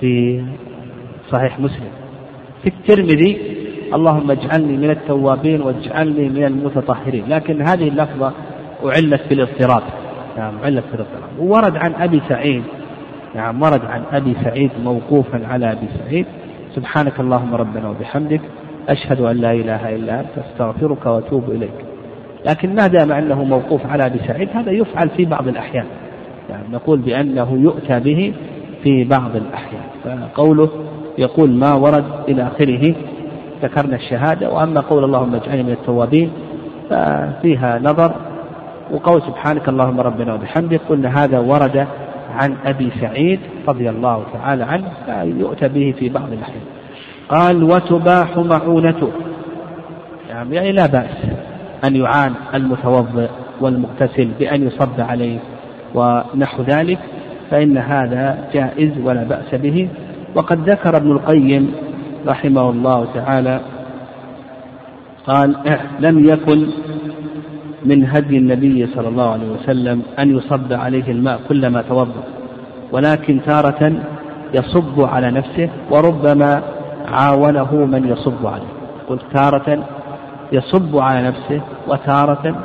في 0.00 0.44
صحيح 1.30 1.60
مسلم. 1.60 1.90
في 2.62 2.68
الترمذي 2.68 3.38
اللهم 3.94 4.30
اجعلني 4.30 4.76
من 4.76 4.90
التوابين 4.90 5.60
واجعلني 5.62 6.28
من 6.28 6.44
المتطهرين. 6.44 7.24
لكن 7.28 7.62
هذه 7.62 7.88
اللفظة 7.88 8.32
أعلت 8.84 9.20
بالاضطراب 9.30 9.82
نعم 10.38 10.54
أعلت 10.64 10.84
بالاضطراب 10.92 11.30
وورد 11.38 11.76
عن 11.76 11.94
أبي 11.94 12.20
سعيد. 12.28 12.62
نعم 13.34 13.62
ورد 13.62 13.84
عن 13.84 14.02
أبي 14.12 14.34
سعيد 14.44 14.70
موقوفا 14.84 15.46
على 15.46 15.72
أبي 15.72 15.86
سعيد. 15.98 16.26
سبحانك 16.74 17.20
اللهم 17.20 17.54
ربنا 17.54 17.88
وبحمدك. 17.88 18.40
أشهد 18.88 19.20
أن 19.20 19.36
لا 19.36 19.52
إله 19.52 19.96
إلا 19.96 20.20
أنت. 20.20 20.38
أستغفرك 20.38 21.06
وأتوب 21.06 21.50
إليك. 21.50 21.78
لكن 22.46 22.74
ما 22.74 22.86
دام 22.86 23.12
أنه 23.12 23.44
موقوف 23.44 23.86
على 23.86 24.06
أبي 24.06 24.18
سعيد 24.26 24.48
هذا 24.54 24.70
يفعل 24.70 25.08
في 25.08 25.24
بعض 25.24 25.48
الأحيان. 25.48 25.86
يعني 26.50 26.64
نقول 26.72 26.98
بأنه 26.98 27.58
يؤتى 27.62 28.00
به 28.00 28.32
في 28.88 29.04
بعض 29.04 29.36
الأحيان. 29.36 29.82
فقوله 30.04 30.68
يقول 31.18 31.50
ما 31.50 31.74
ورد 31.74 32.04
إلى 32.28 32.42
آخره 32.42 32.94
ذكرنا 33.62 33.96
الشهادة 33.96 34.50
وأما 34.50 34.80
قول 34.80 35.04
اللهم 35.04 35.34
اجعلني 35.34 35.62
من 35.62 35.72
التوابين 35.72 36.30
ففيها 36.90 37.78
نظر 37.82 38.14
وقول 38.90 39.22
سبحانك 39.22 39.68
اللهم 39.68 40.00
ربنا 40.00 40.34
وبحمدك 40.34 40.80
قلنا 40.88 41.24
هذا 41.24 41.38
ورد 41.38 41.86
عن 42.34 42.56
أبي 42.66 42.90
سعيد 43.00 43.40
رضي 43.68 43.90
الله 43.90 44.22
تعالى 44.32 44.64
عنه 44.64 44.84
يؤتى 45.40 45.68
به 45.68 45.94
في 45.98 46.08
بعض 46.08 46.32
الأحيان. 46.32 46.64
قال 47.28 47.62
وتباح 47.62 48.36
معونته. 48.36 49.10
يعني 50.30 50.72
لا 50.72 50.86
بأس 50.86 51.16
أن 51.84 51.96
يعان 51.96 52.32
المتوضئ 52.54 53.28
والمغتسل 53.60 54.28
بأن 54.38 54.66
يصب 54.66 55.00
عليه 55.00 55.38
ونحو 55.94 56.62
ذلك. 56.62 56.98
فإن 57.50 57.78
هذا 57.78 58.48
جائز 58.54 58.90
ولا 59.04 59.24
بأس 59.24 59.54
به. 59.54 59.88
وقد 60.34 60.70
ذكر 60.70 60.96
ابن 60.96 61.12
القيم 61.12 61.72
رحمه 62.26 62.70
الله 62.70 63.06
تعالى 63.14 63.60
قال 65.26 65.56
لم 66.00 66.28
يكن 66.28 66.66
من 67.84 68.06
هدي 68.06 68.38
النبي 68.38 68.86
صلى 68.86 69.08
الله 69.08 69.30
عليه 69.30 69.50
وسلم 69.50 70.02
أن 70.18 70.36
يصب 70.36 70.72
عليه 70.72 71.10
الماء 71.12 71.40
كلما 71.48 71.82
توضأ 71.82 72.22
ولكن 72.92 73.40
تارة 73.46 73.92
يصب 74.54 75.00
على 75.00 75.30
نفسه 75.30 75.68
وربما 75.90 76.62
عاونه 77.12 77.74
من 77.74 78.08
يصب 78.08 78.46
عليه. 78.46 78.72
قلت 79.08 79.22
تارة 79.34 79.84
يصب 80.52 80.98
على 80.98 81.28
نفسه 81.28 81.60
وتارة 81.88 82.64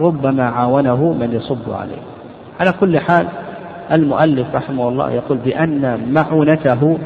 ربما 0.00 0.44
عاونه 0.44 1.16
من 1.20 1.32
يصب 1.32 1.72
عليه. 1.72 2.02
على 2.60 2.72
كل 2.80 2.98
حال 2.98 3.26
المؤلف 3.92 4.54
رحمه 4.54 4.88
الله 4.88 5.10
يقول 5.10 5.38
بأن 5.38 6.12
معونته 6.12 6.98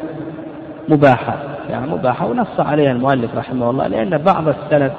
مباحة. 0.89 1.37
يعني 1.71 1.91
مباحة 1.91 2.27
ونص 2.27 2.61
عليها 2.61 2.93
المؤلف 2.93 3.35
رحمه 3.35 3.71
الله 3.71 3.87
لأن 3.87 4.19
بعض 4.19 4.49
السلف 4.49 4.93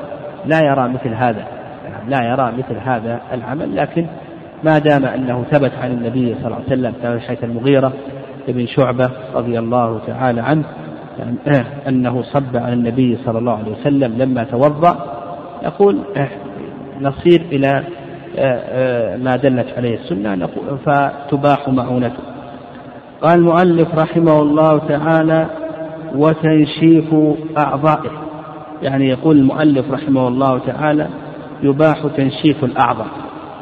لا 0.46 0.60
يرى 0.60 0.90
مثل 0.90 1.14
هذا. 1.14 1.44
يعني 1.90 2.10
لا 2.10 2.24
يرى 2.32 2.52
مثل 2.58 2.78
هذا 2.86 3.20
العمل 3.34 3.76
لكن 3.76 4.06
ما 4.64 4.80
دام 4.80 5.06
أنه 5.06 5.44
ثبت 5.52 5.72
عن 5.82 5.92
النبي 5.92 6.36
صلى 6.36 6.46
الله 6.46 6.56
عليه 6.56 6.66
وسلم 6.66 6.94
كما 7.04 7.20
حيث 7.20 7.44
المغيرة 7.44 7.94
بن 8.48 8.68
شعبة 8.68 9.10
رضي 9.36 9.60
الله 9.60 10.00
تعالى 10.08 10.42
عنه 10.42 10.64
يعني 11.20 11.38
أنه 11.90 12.22
صب 12.22 12.58
على 12.58 12.74
النبي 12.74 13.18
صلى 13.26 13.40
الله 13.40 13.58
عليه 13.58 13.72
وسلم 13.72 14.18
لما 14.18 14.44
توضأ 14.44 14.96
يقول 15.64 16.00
نصير 17.02 17.42
إلى 17.52 17.84
ما 19.24 19.36
دلت 19.36 19.68
عليه 19.78 19.98
السنة 19.98 20.50
فتباح 20.86 21.70
معونته. 21.70 22.24
قال 23.22 23.40
المؤلف 23.40 23.96
رحمه 23.96 24.42
الله 24.42 24.78
تعالى 24.78 25.46
وتنشيف 26.16 27.16
أعضائه. 27.58 28.12
يعني 28.82 29.10
يقول 29.10 29.38
المؤلف 29.38 29.92
رحمه 29.92 30.28
الله 30.28 30.60
تعالى 30.60 31.08
يباح 31.64 32.08
تنشيف 32.18 32.64
الأعضاء. 32.64 33.08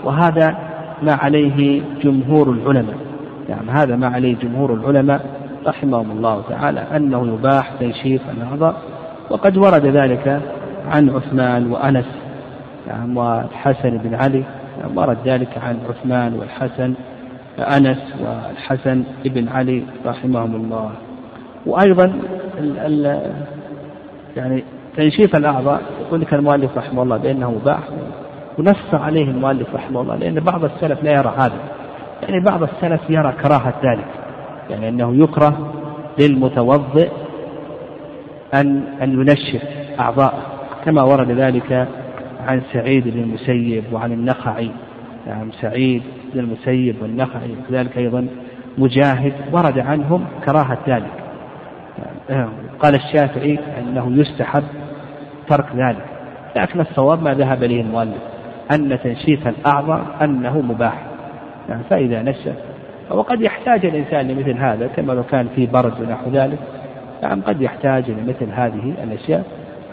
وهذا 0.03 0.57
ما 1.03 1.13
عليه 1.13 1.81
جمهور 2.03 2.49
العلماء. 2.49 2.95
يعني 3.49 3.71
هذا 3.71 3.95
ما 3.95 4.07
عليه 4.07 4.35
جمهور 4.35 4.73
العلماء 4.73 5.25
رحمهم 5.67 6.11
الله 6.11 6.41
تعالى 6.49 6.79
أنه 6.95 7.27
يباح 7.27 7.71
تنشيف 7.79 8.21
الأعضاء. 8.37 8.75
وقد 9.29 9.57
ورد 9.57 9.85
ذلك 9.85 10.41
عن 10.87 11.09
عثمان 11.09 11.71
وأنس 11.71 12.05
يعني 12.87 13.19
والحسن 13.19 13.97
بن 13.97 14.15
علي 14.15 14.43
ورد 14.95 15.17
ذلك 15.25 15.57
عن 15.57 15.79
عثمان 15.89 16.33
والحسن 16.33 16.93
أنس 17.59 17.97
والحسن 18.21 19.03
بن 19.25 19.47
علي 19.47 19.83
رحمهم 20.05 20.55
الله. 20.55 20.91
وأيضا 21.65 22.05
ال 22.57 22.77
ال 22.77 23.31
يعني 24.37 24.63
تنشيف 24.97 25.35
الأعضاء 25.35 25.81
يقول 26.01 26.21
لك 26.21 26.33
المؤلف 26.33 26.77
رحمه 26.77 27.03
الله 27.03 27.17
بأنه 27.17 27.51
مباح 27.51 27.79
ونص 28.57 28.93
عليه 28.93 29.23
المؤلف 29.23 29.75
رحمه 29.75 30.01
الله 30.01 30.15
لأن 30.15 30.39
بعض 30.39 30.63
السلف 30.63 31.03
لا 31.03 31.11
يرى 31.11 31.33
هذا. 31.37 31.59
يعني 32.21 32.43
بعض 32.43 32.63
السلف 32.63 33.01
يرى 33.09 33.33
كراهة 33.43 33.73
ذلك. 33.83 34.07
يعني 34.69 34.89
أنه 34.89 35.23
يكره 35.23 35.73
للمتوضئ 36.19 37.09
أن 38.53 38.83
أن 39.01 39.11
ينشف 39.21 39.63
أعضاءه 39.99 40.41
كما 40.85 41.03
ورد 41.03 41.31
ذلك 41.31 41.87
عن 42.45 42.61
سعيد 42.73 43.07
بن 43.07 43.19
المسيب 43.19 43.83
وعن 43.91 44.11
النخعي 44.11 44.71
يعني 45.27 45.51
سعيد 45.61 46.03
بن 46.33 46.39
المسيب 46.39 47.01
والنخعي 47.01 47.51
وكذلك 47.51 47.97
أيضا 47.97 48.27
مجاهد 48.77 49.33
ورد 49.51 49.79
عنهم 49.79 50.25
كراهة 50.45 50.77
ذلك. 50.87 51.11
قال 52.79 52.95
الشافعي 52.95 53.59
أنه 53.79 54.11
يستحب 54.11 54.63
ترك 55.47 55.65
ذلك. 55.75 56.05
لكن 56.55 56.79
الصواب 56.79 57.23
ما 57.23 57.33
ذهب 57.33 57.63
إليه 57.63 57.81
المؤلف 57.81 58.21
أن 58.71 58.99
تنشيف 59.03 59.47
الأعضاء 59.47 60.05
أنه 60.21 60.61
مباح. 60.61 61.05
يعني 61.69 61.83
فإذا 61.89 62.21
نشف 62.21 62.55
وقد 63.09 63.41
يحتاج 63.41 63.85
الإنسان 63.85 64.27
لمثل 64.27 64.57
هذا 64.57 64.87
كما 64.87 65.13
لو 65.13 65.23
كان 65.23 65.47
في 65.55 65.65
برد 65.65 66.01
ونحو 66.01 66.29
ذلك. 66.29 66.59
يعني 67.23 67.41
قد 67.41 67.61
يحتاج 67.61 68.11
لمثل 68.11 68.51
هذه 68.51 68.93
الأشياء. 69.03 69.43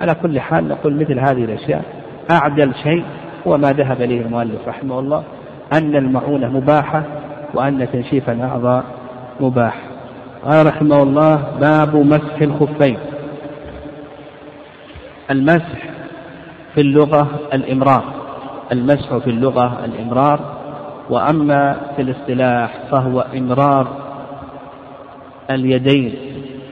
على 0.01 0.15
كل 0.15 0.41
حال 0.41 0.69
نقول 0.69 0.95
مثل 0.97 1.19
هذه 1.19 1.45
الأشياء 1.45 2.02
أعدل 2.31 2.75
شيء 2.83 3.05
هو 3.47 3.59
ما 3.59 3.73
ذهب 3.73 4.03
إليه 4.03 4.21
المؤلف 4.21 4.69
رحمه 4.69 4.99
الله 4.99 5.25
أن 5.73 5.97
المعونة 5.97 6.49
مباحة 6.49 7.05
وأن 7.55 7.89
تنشيف 7.93 8.31
الأعضاء 8.31 8.85
مباح. 9.41 9.75
قال 10.45 10.67
رحمه 10.67 11.03
الله 11.03 11.45
باب 11.61 11.97
مسح 11.97 12.43
الخفين. 12.43 12.99
المسح 15.31 15.91
في 16.75 16.81
اللغة 16.81 17.29
الإمرار. 17.55 18.05
المسح 18.73 19.17
في 19.17 19.31
اللغة 19.31 19.85
الإمرار. 19.85 20.41
وأما 21.11 21.77
في 21.97 22.03
الاصطلاح 22.03 22.71
فهو 22.91 23.21
إمرار 23.21 23.87
اليدين 25.51 26.15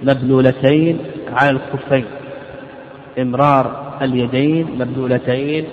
مبلولتين 0.03 0.99
على 1.33 1.51
الخفين. 1.51 2.05
إمرار 3.19 3.90
اليدين 4.03 4.67
مبلولتين 4.79 5.65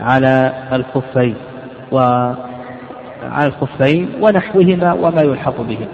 على 0.00 0.52
الخفين 0.72 1.34
وعلى 1.92 2.36
الخفين 3.46 4.08
ونحوهما 4.20 4.92
وما 4.92 5.22
يلحق 5.22 5.60
بهما. 5.60 5.88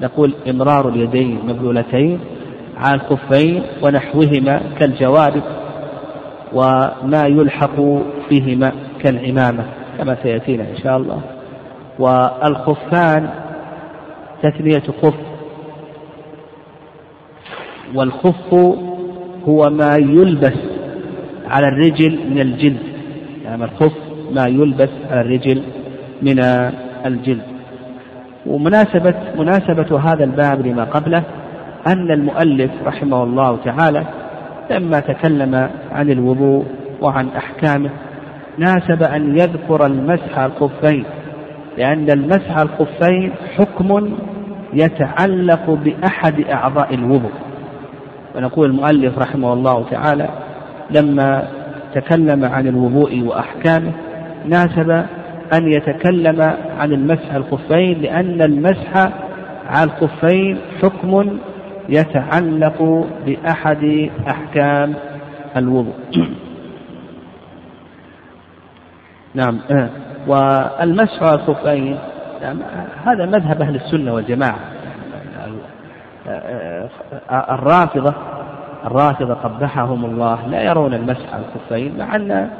نقول 0.00 0.34
إمرار 0.50 0.88
اليدين 0.88 1.40
مبلولتين 1.46 2.20
على 2.76 2.94
الخفين 2.94 3.62
ونحوهما 3.82 4.60
كالجوارب 4.78 5.42
وما 6.52 7.22
يلحق 7.26 7.80
بهما 8.30 8.72
كالعمامة 9.02 9.64
كما 9.98 10.16
سيأتينا 10.22 10.62
إن 10.62 10.76
شاء 10.82 10.96
الله. 10.96 11.20
والخفان 11.98 13.30
تثنية 14.42 14.82
خف 15.02 15.14
والخف 17.94 18.54
هو 19.48 19.70
ما 19.70 19.96
يلبس 19.96 20.71
على 21.50 21.66
الرجل 21.68 22.18
من 22.30 22.40
الجلد. 22.40 22.82
يعني 23.44 23.64
الخف 23.64 23.92
ما 24.32 24.46
يلبس 24.48 24.90
على 25.10 25.20
الرجل 25.20 25.62
من 26.22 26.38
الجلد. 27.06 27.42
ومناسبة 28.46 29.14
مناسبة 29.38 29.98
هذا 29.98 30.24
الباب 30.24 30.66
لما 30.66 30.84
قبله 30.84 31.22
أن 31.86 32.10
المؤلف 32.10 32.70
رحمه 32.84 33.22
الله 33.24 33.56
تعالى 33.64 34.04
لما 34.70 35.00
تكلم 35.00 35.70
عن 35.92 36.10
الوضوء 36.10 36.64
وعن 37.00 37.28
أحكامه 37.28 37.90
ناسب 38.58 39.02
أن 39.02 39.38
يذكر 39.38 39.86
المسح 39.86 40.38
الخفين 40.38 41.04
لأن 41.78 42.10
المسح 42.10 42.58
الخفين 42.58 43.32
حكم 43.56 44.12
يتعلق 44.74 45.70
بأحد 45.70 46.40
أعضاء 46.40 46.94
الوضوء. 46.94 47.32
ونقول 48.36 48.70
المؤلف 48.70 49.18
رحمه 49.18 49.52
الله 49.52 49.84
تعالى 49.90 50.28
لما 50.94 51.48
تكلم 51.94 52.44
عن 52.44 52.66
الوضوء 52.66 53.22
وأحكامه 53.22 53.92
ناسب 54.44 54.90
أن 55.52 55.72
يتكلم 55.72 56.42
عن 56.78 56.92
المسح 56.92 57.34
الخفين 57.34 58.00
لأن 58.00 58.42
المسح 58.42 59.10
على 59.66 59.90
الخفين 59.90 60.58
حكم 60.82 61.38
يتعلق 61.88 63.06
بأحد 63.26 64.10
أحكام 64.28 64.94
الوضوء. 65.56 65.94
نعم 69.34 69.58
والمسح 70.26 71.22
على 71.22 71.34
الخفين 71.34 71.98
نعم 72.42 72.58
هذا 73.06 73.26
مذهب 73.26 73.62
أهل 73.62 73.74
السنة 73.74 74.14
والجماعة. 74.14 74.58
الرافضة 77.32 78.14
الرافضة 78.84 79.34
قبحهم 79.34 80.04
الله. 80.04 80.46
لا 80.46 80.62
يرون 80.62 80.94
المسح 80.94 81.34
على 81.34 81.42
الخفين 81.44 81.98
مع 81.98 82.16
أن 82.16 82.50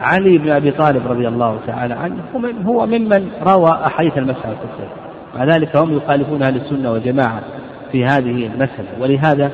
علي 0.00 0.38
بن 0.38 0.50
أبي 0.50 0.70
طالب 0.70 1.06
رضي 1.06 1.28
الله 1.28 1.58
تعالى 1.66 1.94
عنه. 1.94 2.22
هو 2.66 2.86
ممن 2.86 3.30
روى 3.46 3.70
أحاديث 3.86 4.18
المسح 4.18 4.46
على 4.46 4.54
الخفين 4.54 4.88
مع 5.36 5.44
ذلك 5.44 5.76
هم 5.76 5.96
يخالفون 5.96 6.42
أهل 6.42 6.56
السنة 6.56 6.92
والجماعة 6.92 7.40
في 7.92 8.04
هذه 8.04 8.46
المسألة. 8.46 8.88
ولهذا 9.00 9.50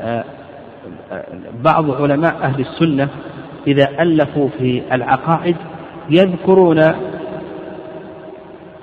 آه، 0.00 0.24
بعض 1.64 2.02
علماء 2.02 2.34
أهل 2.42 2.60
السنة 2.60 3.08
إذا 3.66 3.88
ألفوا 4.02 4.48
في 4.58 4.82
العقائد 4.92 5.56
يذكرون 6.10 6.78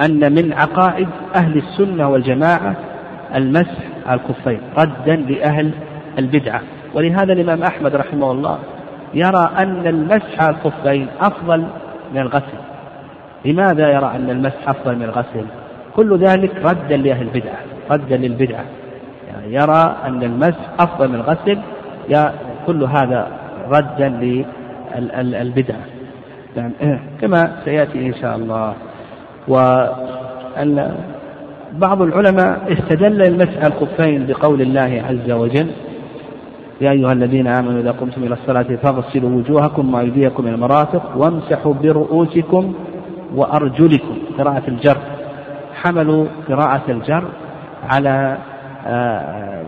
أن 0.01 0.33
من 0.33 0.53
عقائد 0.53 1.07
أهل 1.35 1.57
السنة 1.57 2.09
والجماعة 2.09 2.75
المسح 3.35 3.77
على 4.05 4.19
الكفين 4.19 4.59
ردا 4.77 5.15
لأهل 5.15 5.71
البدعة. 6.19 6.61
ولهذا 6.93 7.33
الإمام 7.33 7.63
أحمد 7.63 7.95
رحمه 7.95 8.31
الله 8.31 8.59
يرى 9.13 9.51
أن 9.57 9.87
المسح 9.87 10.41
على 10.41 10.55
الخفين 10.55 11.07
أفضل 11.21 11.63
من 12.13 12.21
الغسل. 12.21 12.59
لماذا 13.45 13.89
يرى 13.89 14.11
أن 14.15 14.29
المسح 14.29 14.69
أفضل 14.69 14.95
من 14.95 15.03
الغسل؟ 15.03 15.45
كل 15.95 16.17
ذلك 16.17 16.51
ردا 16.63 16.97
لأهل 16.97 17.21
البدعة 17.21 17.59
ردا 17.91 18.17
للبدعة. 18.17 18.65
يعني 19.27 19.53
يرى 19.53 19.95
أن 20.05 20.23
المسح 20.23 20.69
أفضل 20.79 21.07
من 21.07 21.15
الغسل 21.15 21.59
كل 22.67 22.83
هذا 22.83 23.27
ردا 23.69 24.09
للبدعة 24.99 25.85
يعني 26.57 26.73
كما 27.21 27.51
سيأتي 27.65 28.07
إن 28.07 28.13
شاء 28.21 28.35
الله. 28.35 28.73
وأن 29.47 30.95
بعض 31.73 32.01
العلماء 32.01 32.59
استدل 32.73 33.21
المسح 33.21 33.65
الخفين 33.65 34.25
بقول 34.27 34.61
الله 34.61 35.03
عز 35.09 35.31
وجل 35.31 35.67
يا 36.81 36.91
أيها 36.91 37.11
الذين 37.11 37.47
آمنوا 37.47 37.81
إذا 37.81 37.91
قمتم 37.91 38.23
إلى 38.23 38.33
الصلاة 38.33 38.75
فاغسلوا 38.83 39.29
وجوهكم 39.29 39.93
وأيديكم 39.93 40.47
إلى 40.47 40.55
المرافق 40.55 41.17
وامسحوا 41.17 41.73
برؤوسكم 41.73 42.73
وأرجلكم. 43.35 44.17
قراءة 44.37 44.63
الجر. 44.67 44.97
حملوا 45.73 46.25
قراءة 46.47 46.91
الجر 46.91 47.23
على 47.83 48.37
آه، 48.87 49.63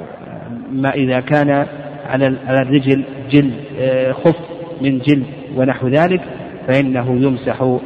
ما 0.72 0.90
إذا 0.90 1.20
كان 1.20 1.66
على 2.10 2.28
الرجل 2.28 3.04
جلد 3.32 3.54
آه، 3.80 4.12
خف 4.12 4.36
من 4.82 5.00
جلد 5.00 5.26
ونحو 5.58 5.88
ذلك 5.88 6.22
فإنه 6.68 7.12
يمسح 7.12 7.78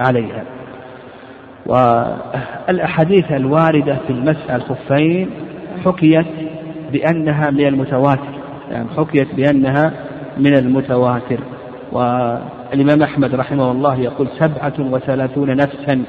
عليها. 0.00 0.44
والأحاديث 1.66 3.32
الواردة 3.32 3.96
في 4.06 4.12
المسح 4.12 4.50
الخفين 4.50 5.30
حكيت 5.84 6.26
بأنها 6.92 7.50
من 7.50 7.66
المتواتر. 7.66 8.39
يعني 8.70 8.88
حكيت 8.96 9.34
بأنها 9.34 9.92
من 10.38 10.56
المتواتر. 10.56 11.40
والإمام 11.92 13.02
أحمد 13.02 13.34
رحمه 13.34 13.70
الله 13.70 14.00
يقول 14.00 14.28
سبعة 14.38 14.74
وثلاثون 14.78 15.56
نفسا 15.56 16.02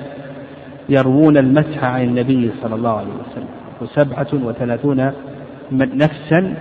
يروون 0.89 1.37
المسح 1.37 1.83
عن 1.83 2.03
النبي 2.03 2.51
صلى 2.63 2.75
الله 2.75 2.97
عليه 2.97 3.09
وسلم. 3.09 3.47
وسبعة 3.81 4.27
وثلاثون 4.33 5.11
نفسا 5.71 6.55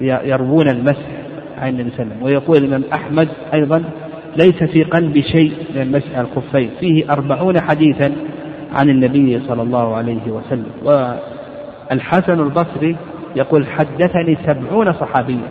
يروون 0.00 0.68
المسح 0.68 1.06
عن 1.58 1.68
النبي 1.68 1.90
صلى 1.90 2.02
الله 2.02 2.14
عليه 2.14 2.16
وسلم. 2.16 2.22
ويقول 2.22 2.56
الإمام 2.56 2.82
أحمد 2.92 3.28
أيضا 3.54 3.84
ليس 4.36 4.64
في 4.64 4.82
قلب 4.82 5.20
شيء 5.20 5.52
من 5.74 5.82
المسح 5.82 6.18
الخفين 6.18 6.70
فيه 6.80 7.12
أربعون 7.12 7.60
حديثا 7.60 8.12
عن 8.72 8.88
النبي 8.88 9.40
صلى 9.48 9.62
الله 9.62 9.94
عليه 9.94 10.30
وسلم. 10.30 10.70
والحسن 10.84 12.40
البصري 12.40 12.96
يقول 13.36 13.66
حدثني 13.66 14.38
سبعون 14.46 14.92
صحابيا. 14.92 15.48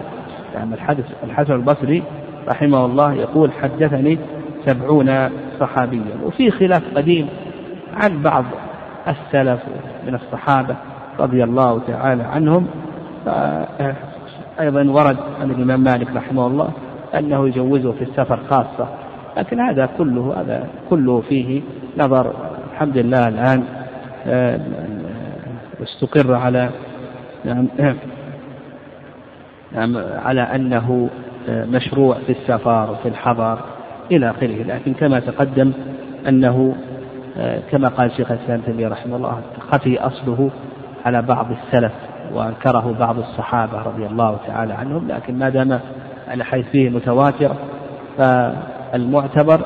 يعني 0.54 0.74
الحدث 0.74 1.06
الحسن 1.24 1.54
البصري 1.54 2.04
رحمه 2.48 2.86
الله 2.86 3.14
يقول 3.14 3.52
حدثني 3.52 4.18
سبعون 4.66 5.30
صحابيا. 5.60 6.16
وفي 6.24 6.52
خلاف 6.52 6.84
قديم 6.96 7.28
عن 7.94 8.22
بعض 8.22 8.46
السلف 9.08 9.60
من 10.08 10.16
الصحابة 10.16 10.76
رضي 11.20 11.44
الله 11.44 11.82
تعالى 11.88 12.24
عنهم. 12.24 12.68
أيضا 14.60 14.84
ورد 14.84 15.18
عن 15.42 15.52
الإمام 15.52 15.80
مالك 15.80 16.08
رحمه 16.16 16.48
الله 16.48 16.70
أنه 17.16 17.48
يجوزه 17.48 17.92
في 17.92 18.02
السفر 18.02 18.40
خاصة. 18.50 18.88
لكن 19.38 19.60
هذا 19.60 19.90
كله 19.98 20.42
هذا 20.42 20.68
كله 20.90 21.22
فيه 21.22 21.62
نظر. 21.98 22.34
الحمد 22.74 22.98
لله 22.98 23.28
الآن 23.28 23.64
آه، 24.28 24.60
استقر 25.84 26.34
على 26.34 26.70
نعم 27.46 27.68
نعم. 29.74 29.98
على 30.26 30.42
أنه 30.42 31.10
آه، 31.50 31.66
مشروع 31.66 32.18
في 32.26 32.32
السفر 32.32 32.92
وفي 32.92 33.10
الحضر 33.10 33.60
إلى 34.12 34.30
آخره. 34.30 34.64
لكن 34.64 34.94
كما 34.94 35.20
تقدم 35.20 35.72
أنه 36.28 36.76
آه، 37.38 37.60
كما 37.72 37.88
قال 37.88 38.12
شيخ 38.12 38.32
الإسلام 38.32 38.62
تيمية 38.62 38.88
رحمه 38.88 39.16
الله 39.16 39.42
خفي 39.72 40.00
أصله 40.00 40.50
على 41.06 41.22
بعض 41.22 41.48
السلف 41.52 41.92
وأنكره 42.34 42.96
بعض 43.00 43.18
الصحابة 43.18 43.82
رضي 43.82 44.06
الله 44.06 44.38
تعالى 44.48 44.74
عنهم. 44.74 45.08
لكن 45.08 45.40
ما 45.40 45.50
دام 45.50 45.80
على 46.28 46.44
حيث 46.44 46.66
فيه 46.66 46.90
متواتر 46.90 47.52
فالمعتبر 48.18 49.62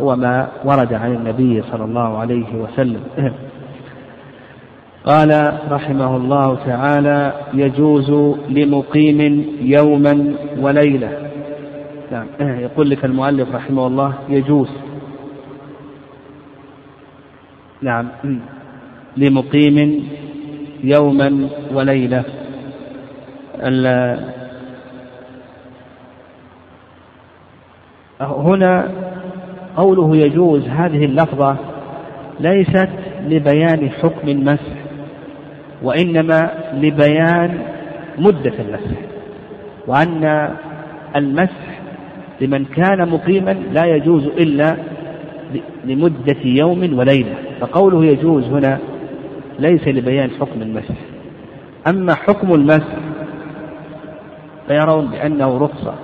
هو 0.00 0.16
ما 0.16 0.48
ورد 0.64 0.92
عن 0.92 1.14
النبي 1.14 1.62
صلى 1.62 1.84
الله 1.84 2.18
عليه 2.18 2.54
وسلم. 2.54 3.00
قال 5.04 5.58
رحمه 5.70 6.16
الله 6.16 6.54
تعالى 6.66 7.32
يجوز 7.54 8.10
لمقيم 8.48 9.46
يوما 9.60 10.34
وليلة. 10.58 11.30
نعم. 12.12 12.26
يقول 12.64 12.90
لك 12.90 13.04
المؤلف 13.04 13.54
رحمه 13.54 13.86
الله 13.86 14.14
يجوز. 14.28 14.68
نعم. 17.82 18.08
لمقيم 19.16 20.08
يوما 20.84 21.48
وليلة. 21.74 22.24
هنا 28.20 28.88
قوله 29.76 30.16
يجوز 30.16 30.68
هذه 30.68 31.04
اللفظة 31.04 31.56
ليست 32.40 32.88
لبيان 33.26 33.90
حكم 33.90 34.28
المسح. 34.28 34.79
وإنما 35.82 36.50
لبيان 36.74 37.58
مدة 38.18 38.52
المسح 38.58 39.00
وأن 39.86 40.50
المسح 41.16 41.80
لمن 42.40 42.64
كان 42.64 43.08
مقيما 43.08 43.50
لا 43.50 43.84
يجوز 43.84 44.26
إلا 44.26 44.76
لمدة 45.84 46.36
يوم 46.44 46.98
وليلة 46.98 47.34
فقوله 47.60 48.04
يجوز 48.04 48.44
هنا 48.44 48.78
ليس 49.58 49.88
لبيان 49.88 50.30
حكم 50.30 50.62
المسح. 50.62 50.94
أما 51.88 52.14
حكم 52.14 52.54
المسح 52.54 52.96
فيرون 54.68 55.06
بأنه 55.06 55.58
رخصة 55.58 55.94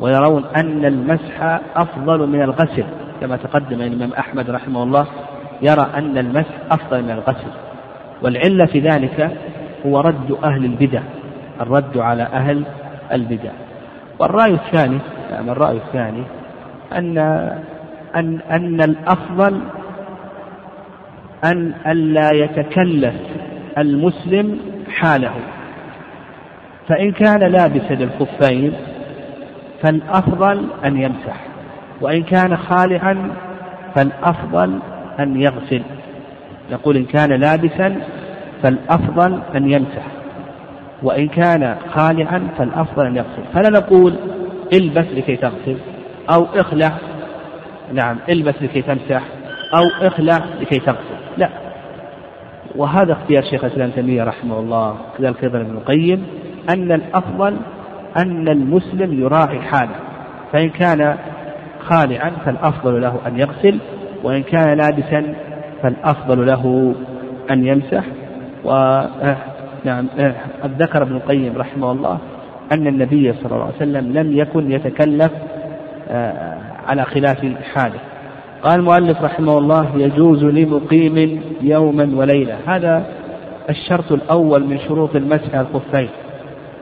ويرون 0.00 0.44
أن 0.56 0.84
المسح 0.84 1.60
أفضل 1.76 2.26
من 2.26 2.42
الغسل 2.42 2.84
كما 3.20 3.36
تقدم 3.36 3.80
الإمام 3.80 4.12
أحمد 4.12 4.50
رحمه 4.50 4.82
الله 4.82 5.06
يرى 5.62 5.86
أن 5.94 6.18
المسح 6.18 6.54
أفضل 6.70 7.02
من 7.02 7.10
الغسل. 7.10 7.50
والعلة 8.22 8.66
في 8.66 8.80
ذلك 8.80 9.30
هو 9.86 10.00
رد 10.00 10.36
أهل 10.44 10.64
البدع 10.64 11.00
الرد 11.60 11.98
على 11.98 12.22
أهل 12.22 12.64
البدع. 13.12 13.50
والرأي 14.18 14.54
الثاني 14.54 14.98
يعني 15.30 15.52
الرأي 15.52 15.76
الثاني 15.76 16.22
أن 16.92 17.18
أن 18.16 18.40
أن 18.50 18.80
الأفضل 18.82 19.60
أن 21.44 21.74
ألا 21.86 22.30
يتكلف 22.32 23.14
المسلم 23.78 24.58
حاله. 24.88 25.34
فإن 26.88 27.12
كان 27.12 27.40
لابسا 27.40 27.94
الخفين 27.94 28.72
فالأفضل 29.82 30.64
أن 30.84 30.96
يمسح 30.96 31.46
وإن 32.00 32.22
كان 32.22 32.56
خالعا 32.56 33.30
فالأفضل 33.94 34.78
أن 35.20 35.40
يغسل. 35.40 35.82
يقول 36.70 36.96
إن 36.96 37.04
كان 37.04 37.32
لابسا 37.40 37.96
فالأفضل 38.62 39.40
أن 39.56 39.70
يمسح 39.70 40.06
وإن 41.02 41.28
كان 41.28 41.76
خالعا 41.94 42.48
فالأفضل 42.58 43.06
أن 43.06 43.16
يغسل. 43.16 43.42
فلا 43.54 43.70
نقول 43.70 44.14
إلبس 44.72 45.06
لكي 45.14 45.36
تغسل 45.36 45.76
أو 46.30 46.46
اخلع 46.54 46.92
نعم 47.92 48.16
إلبس 48.28 48.54
لكي 48.62 48.82
تمسح 48.82 49.22
أو 49.74 50.06
اخلع 50.06 50.40
لكي 50.60 50.78
تغسل. 50.78 51.20
لا. 51.36 51.48
وهذا 52.76 53.12
اختيار 53.12 53.42
شيخ 53.42 53.64
الإسلام 53.64 53.90
تيمية 53.90 54.24
رحمه 54.24 54.58
الله 54.58 54.96
كذلك 55.18 55.44
أيضا 55.44 55.60
ابن 55.60 55.70
القيم 55.70 56.26
أن 56.68 56.92
الأفضل 56.92 57.56
أن 58.16 58.48
المسلم 58.48 59.20
يراعي 59.20 59.60
حاله. 59.60 59.96
فإن 60.52 60.70
كان 60.70 61.16
خالعا 61.80 62.30
فالأفضل 62.44 63.00
له 63.00 63.20
أن 63.26 63.40
يغسل 63.40 63.78
وإن 64.22 64.42
كان 64.42 64.78
لابسا 64.78 65.34
فالأفضل 65.82 66.46
له 66.46 66.94
أن 67.50 67.66
يمسح. 67.66 68.04
و 68.64 68.70
آه، 68.70 69.36
نعم 69.84 70.06
آه، 70.18 70.34
قد 70.62 70.82
ذكر 70.82 71.02
ابن 71.02 71.16
القيم 71.16 71.56
رحمه 71.56 71.92
الله 71.92 72.18
أن 72.72 72.86
النبي 72.86 73.32
صلى 73.32 73.52
الله 73.52 73.64
عليه 73.64 73.76
وسلم 73.76 74.12
لم 74.12 74.38
يكن 74.38 74.72
يتكلف 74.72 75.32
آه، 76.08 76.58
على 76.86 77.04
خلاف 77.04 77.46
حاله. 77.74 78.00
قال 78.62 78.80
المؤلف 78.80 79.22
رحمه 79.22 79.58
الله 79.58 79.90
يجوز 79.96 80.44
لمقيم 80.44 81.42
يوما 81.62 82.10
وليلة. 82.14 82.56
هذا 82.66 83.04
الشرط 83.70 84.12
الأول 84.12 84.64
من 84.64 84.78
شروط 84.78 85.16
المسح 85.16 85.54
على 85.54 85.66
الخفين. 85.74 86.08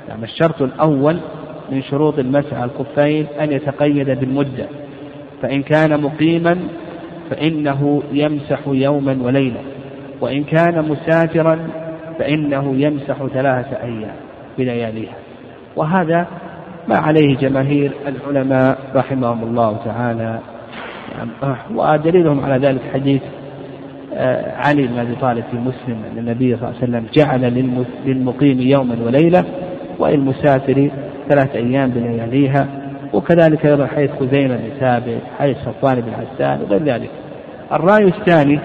نعم 0.09 0.25
الشرط 0.25 0.63
الأول 0.63 1.19
من 1.73 1.83
شروط 1.83 2.19
المسح 2.19 2.55
على 2.55 2.71
الخفين 2.71 3.27
أن 3.41 3.53
يتقيد 3.53 4.11
بالمدة. 4.11 4.67
فإن 5.43 5.63
كان 5.63 6.03
مقيما 6.03 6.59
فإنه 7.31 8.03
يمسح 8.13 8.61
يوما 8.67 9.19
وليلة 9.23 9.61
وإن 10.21 10.45
كان 10.45 10.89
مسافرا 10.89 11.59
فإنه 12.19 12.75
يمسح 12.77 13.27
ثلاثة 13.35 13.83
أيام 13.83 14.15
بلياليها. 14.59 15.15
وهذا 15.77 16.27
ما 16.89 16.97
عليه 16.97 17.37
جماهير 17.37 17.93
العلماء 18.07 18.79
رحمهم 18.95 19.43
الله 19.43 19.77
تعالى. 19.85 20.39
ودليلهم 21.75 22.41
على 22.45 22.67
ذلك 22.67 22.81
حديث 22.93 23.23
آه، 24.15 24.57
علي 24.57 24.87
بن 24.87 24.99
أبي 24.99 25.15
طالب 25.15 25.45
في 25.51 25.57
مسلم 25.57 26.03
أن 26.13 26.19
النبي 26.19 26.57
صلى 26.57 26.69
الله 26.69 26.79
عليه 26.83 26.89
وسلم 26.89 27.07
جعل 27.15 27.41
للمقيم 28.05 28.61
يوما 28.61 28.97
وليلة 29.07 29.45
وللمسافر 29.99 30.91
ثلاث 31.29 31.57
أيام 31.57 31.91
بلياليها. 31.91 32.69
وكذلك 33.13 33.67
أيضا 33.67 33.87
حيث 33.87 34.11
خزيمه 34.21 34.57
بن 34.57 34.71
ثابت 34.81 35.21
حيث 35.39 35.57
صفوان 35.57 36.01
بن 36.01 36.13
حسان 36.13 36.63
وغير 36.63 36.83
ذلك. 36.85 37.11
الرأي 37.73 38.05
الثاني 38.05 38.61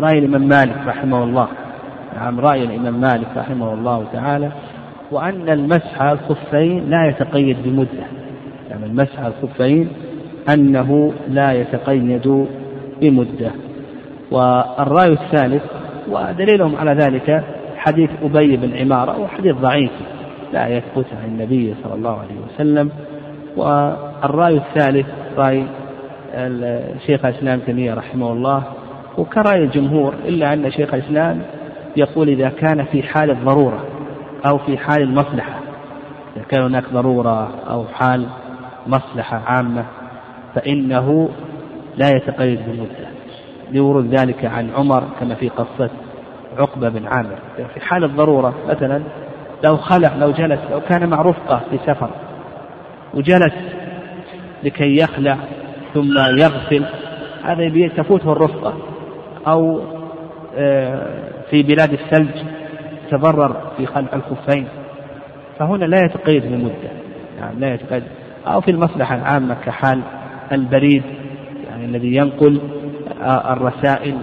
رأي 0.00 0.18
الإمام 0.18 0.48
مالك 0.48 0.76
رحمه 0.86 1.24
الله 1.24 1.48
نعم 2.16 2.40
رأي 2.40 2.64
الإمام 2.64 3.00
مالك 3.00 3.26
رحمه 3.36 3.74
الله 3.74 4.04
تعالى 4.12 4.50
وأن 5.10 5.48
المسح 5.48 6.02
على 6.02 6.12
الخفين 6.12 6.90
لا 6.90 7.06
يتقيد 7.08 7.56
بمدة. 7.64 8.06
يعني 8.70 8.86
المسح 8.86 9.20
على 9.20 9.32
الخفين 9.42 9.88
أنه 10.48 11.12
لا 11.28 11.52
يتقيد 11.52 12.46
بمدة. 13.00 13.50
والرأي 14.30 15.12
الثالث 15.12 15.62
ودليلهم 16.10 16.76
على 16.76 16.92
ذلك 16.92 17.44
حديث 17.76 18.10
أبي 18.22 18.56
بن 18.56 18.76
عمارة 18.76 19.20
وحديث 19.20 19.56
ضعيف 19.56 19.90
لا 20.54 20.68
يثبت 20.68 21.06
عن 21.22 21.28
النبي 21.28 21.74
صلى 21.82 21.94
الله 21.94 22.20
عليه 22.20 22.34
وسلم. 22.46 22.90
والرأي 23.56 24.56
الثالث 24.56 25.06
رأي 25.36 25.66
الشيخ 26.34 27.24
الإسلام 27.24 27.60
تيمية 27.60 27.94
رحمه 27.94 28.32
الله. 28.32 28.62
وكرأي 29.18 29.64
الجمهور 29.64 30.14
إلا 30.24 30.52
أن 30.52 30.70
شيخ 30.70 30.94
الإسلام 30.94 31.42
يقول 31.96 32.28
إذا 32.28 32.48
كان 32.48 32.84
في 32.84 33.02
حال 33.02 33.30
الضرورة 33.30 33.84
أو 34.46 34.58
في 34.58 34.78
حال 34.78 35.02
المصلحة 35.02 35.58
إذا 36.36 36.44
كان 36.48 36.62
هناك 36.62 36.84
ضرورة 36.92 37.48
أو 37.70 37.84
حال 37.84 38.26
مصلحة 38.86 39.42
عامة 39.46 39.84
فإنه 40.54 41.28
لا 41.96 42.08
يتقيد 42.08 42.58
بالمدة. 42.66 43.08
لورود 43.72 44.14
ذلك 44.14 44.44
عن 44.44 44.70
عمر 44.76 45.02
كما 45.20 45.34
في 45.34 45.48
قصة 45.48 45.90
عقبة 46.58 46.88
بن 46.88 47.06
عامر. 47.06 47.38
في 47.74 47.80
حال 47.80 48.04
الضرورة 48.04 48.54
مثلا 48.68 49.02
لو 49.62 49.76
خلع 49.76 50.16
لو 50.16 50.30
جلس 50.30 50.60
لو 50.70 50.80
كان 50.80 51.08
مع 51.08 51.22
رفقة 51.22 51.60
في 51.70 51.78
سفر 51.86 52.10
وجلس 53.14 53.54
لكي 54.64 54.96
يخلع 54.96 55.38
ثم 55.94 56.18
يغسل 56.18 56.84
هذا 57.44 57.88
تفوته 57.96 58.32
الرفقة. 58.32 58.74
أو 59.46 59.80
آه، 60.56 61.22
في 61.50 61.62
بلاد 61.62 61.92
الثلج 61.92 62.42
تضرر 63.10 63.56
في 63.76 63.86
خلع 63.86 64.08
الخفين. 64.12 64.66
فهنا 65.58 65.84
لا 65.84 65.98
يتقيد 66.04 66.42
بمدة 66.46 66.90
يعني 67.38 67.60
لا 67.60 67.74
يتقيد. 67.74 68.02
أو 68.46 68.60
في 68.60 68.70
المصلحة 68.70 69.14
العامة 69.14 69.54
كحال 69.54 70.00
البريد 70.52 71.02
يعني 71.70 71.84
الذي 71.84 72.14
ينقل 72.14 72.60
الرسائل 73.22 74.16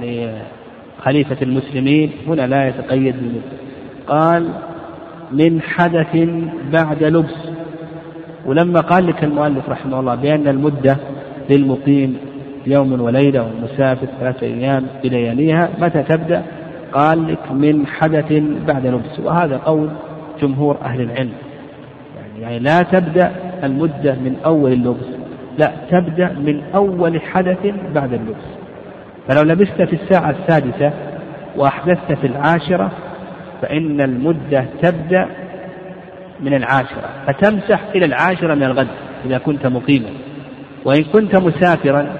لخليفة 0.00 1.36
المسلمين. 1.42 2.12
هنا 2.26 2.46
لا 2.46 2.68
يتقيد 2.68 3.16
بالمدة 3.16 3.64
قال 4.06 4.48
من 5.32 5.62
حدث 5.62 6.28
بعد 6.72 7.02
لبس. 7.02 7.48
ولما 8.46 8.80
قال 8.80 9.06
لك 9.06 9.24
المؤلف 9.24 9.68
رحمه 9.68 10.00
الله 10.00 10.14
بأن 10.14 10.48
المدة 10.48 10.96
للمقيم 11.50 12.16
يوم 12.66 13.00
وليلة 13.00 13.42
والمسافر 13.42 14.06
ثلاثة 14.20 14.46
أيام 14.46 14.86
بلياليها 15.04 15.68
متى 15.78 16.02
تبدأ؟ 16.02 16.42
قال 16.92 17.32
لك 17.32 17.52
من 17.52 17.86
حدث 17.86 18.32
بعد 18.66 18.86
لبس. 18.86 19.20
وهذا 19.24 19.56
قول 19.56 19.90
جمهور 20.42 20.78
أهل 20.84 21.00
العلم. 21.00 21.32
يعني, 22.16 22.42
يعني 22.42 22.58
لا 22.58 22.78
تبدأ 22.78 23.32
المدة 23.64 24.14
من 24.14 24.36
أول 24.44 24.72
اللبس. 24.72 25.06
لا 25.58 25.72
تبدأ 25.90 26.32
من 26.32 26.62
أول 26.74 27.20
حدث 27.20 27.74
بعد 27.94 28.12
اللبس. 28.12 28.44
فلو 29.28 29.42
لبست 29.42 29.82
في 29.82 29.92
الساعة 29.92 30.30
السادسة 30.30 30.92
وأحدثت 31.56 32.12
في 32.12 32.26
العاشرة 32.26 32.90
فإن 33.64 34.00
المدة 34.00 34.66
تبدأ 34.82 35.26
من 36.40 36.54
العاشرة 36.54 37.10
فتمسح 37.26 37.80
إلى 37.94 38.04
العاشرة 38.04 38.54
من 38.54 38.62
الغد 38.62 38.88
إذا 39.26 39.38
كنت 39.38 39.66
مقيما. 39.66 40.08
وإن 40.84 41.04
كنت 41.04 41.36
مسافرا 41.36 42.16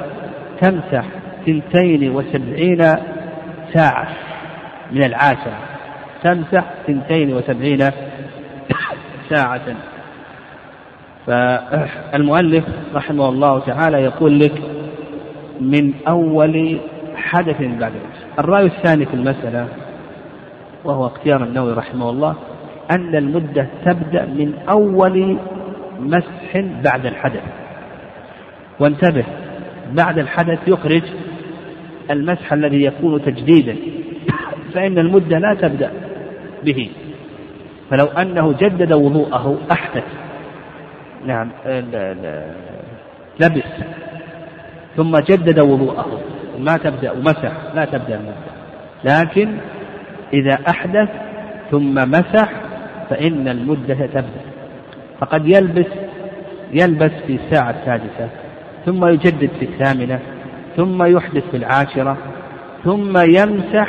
تمسح 0.61 1.05
ثنتين 1.47 2.11
وسبعين 2.11 2.79
ساعة 3.73 4.09
من 4.93 5.05
العاشرة. 5.05 5.59
تمسح 6.23 6.65
ثنتين 6.87 7.35
وسبعين 7.35 7.91
ساعة. 9.31 9.77
فالمؤلف 11.27 12.65
رحمه 12.95 13.29
الله 13.29 13.59
تعالى 13.59 14.03
يقول 14.03 14.41
لك 14.41 14.63
من 15.61 15.93
أول 16.09 16.79
حدث 17.17 17.61
بعد 17.61 17.93
الرأي 18.39 18.67
الثاني 18.67 19.07
في 19.07 19.15
المسألة 19.15 19.69
وهو 20.85 21.07
اختيار 21.07 21.45
النووي 21.45 21.73
رحمه 21.73 22.11
الله 22.11 22.37
أن 22.91 23.17
المدة 23.17 23.67
تبدأ 23.85 24.25
من 24.25 24.55
أول 24.69 25.39
مسح 26.01 26.57
بعد 26.85 27.07
الحدث. 27.07 27.43
وانتبه 28.81 29.25
بعد 29.93 30.19
الحدث 30.19 30.69
يخرج 30.69 31.03
المسح 32.11 32.53
الذي 32.53 32.85
يكون 32.85 33.23
تجديدا 33.25 33.77
فإن 34.75 34.99
المدة 34.99 35.39
لا 35.39 35.55
تبدأ 35.55 35.91
به. 36.65 36.91
فلو 37.91 38.07
أنه 38.07 38.53
جدد 38.53 38.93
وضوءه 38.93 39.59
أحدث. 39.73 40.05
نعم 41.27 41.51
لبس. 43.41 43.71
ثم 44.97 45.17
جدد 45.17 45.61
وضوءه. 45.61 46.21
ما 46.59 46.77
تبدأ 46.77 47.13
ومسح. 47.13 47.53
لا 47.75 47.85
تبدأ 47.85 48.15
المسح 48.15 48.55
لكن 49.05 49.57
إذا 50.33 50.59
أحدث 50.69 51.09
ثم 51.71 51.95
مسح 51.95 52.49
فإن 53.11 53.49
المدة 53.49 54.07
تبدأ. 54.07 54.45
فقد 55.21 55.47
يلبس 55.47 55.87
يلبس 56.73 57.13
في 57.27 57.35
الساعة 57.35 57.71
السادسة 57.71 58.29
ثم 58.87 59.07
يجدد 59.07 59.51
في 59.61 59.65
الثامنة 59.65 60.21
ثم 60.77 61.03
يحدث 61.03 61.51
في 61.51 61.57
العاشرة 61.57 62.17
ثم 62.85 63.19
يمسح 63.19 63.89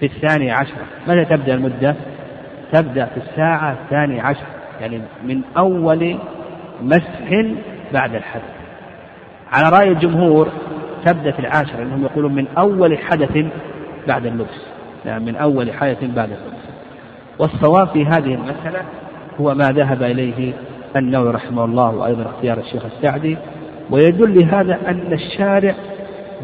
في 0.00 0.06
الثانية 0.06 0.52
عشرة 0.52 0.84
متى 1.08 1.24
تبدأ 1.24 1.54
المدة؟ 1.54 1.94
تبدأ 2.72 3.04
في 3.04 3.16
الساعة 3.16 3.72
الثانية 3.72 4.22
عشرة 4.22 4.46
يعني 4.80 5.00
من 5.24 5.40
أول 5.56 6.18
مسح 6.82 7.44
بعد 7.92 8.14
الحدث. 8.14 8.54
على 9.52 9.68
رأي 9.68 9.88
الجمهور 9.88 10.48
تبدأ 11.04 11.30
في 11.30 11.38
العاشرة 11.38 11.82
أنهم 11.82 12.04
يقولون 12.04 12.34
من 12.34 12.46
أول 12.58 12.98
حدث 12.98 13.46
بعد 14.08 14.26
اللبس 14.26 14.66
يعني 15.06 15.24
من 15.24 15.36
أول 15.36 15.72
حدث 15.72 16.04
بعد 16.04 16.30
اللبس. 16.30 16.64
والصواب 17.38 17.88
في 17.88 18.06
هذه 18.06 18.34
المسألة 18.34 18.82
هو 19.40 19.54
ما 19.54 19.64
ذهب 19.64 20.02
إليه 20.02 20.52
النووي 20.96 21.30
رحمه 21.30 21.64
الله 21.64 21.90
وأيضا 21.90 22.22
اختيار 22.22 22.58
الشيخ 22.58 22.82
السعدي 22.84 23.36
ويدل 23.90 24.40
لهذا 24.40 24.78
أن 24.88 25.12
الشارع 25.12 25.74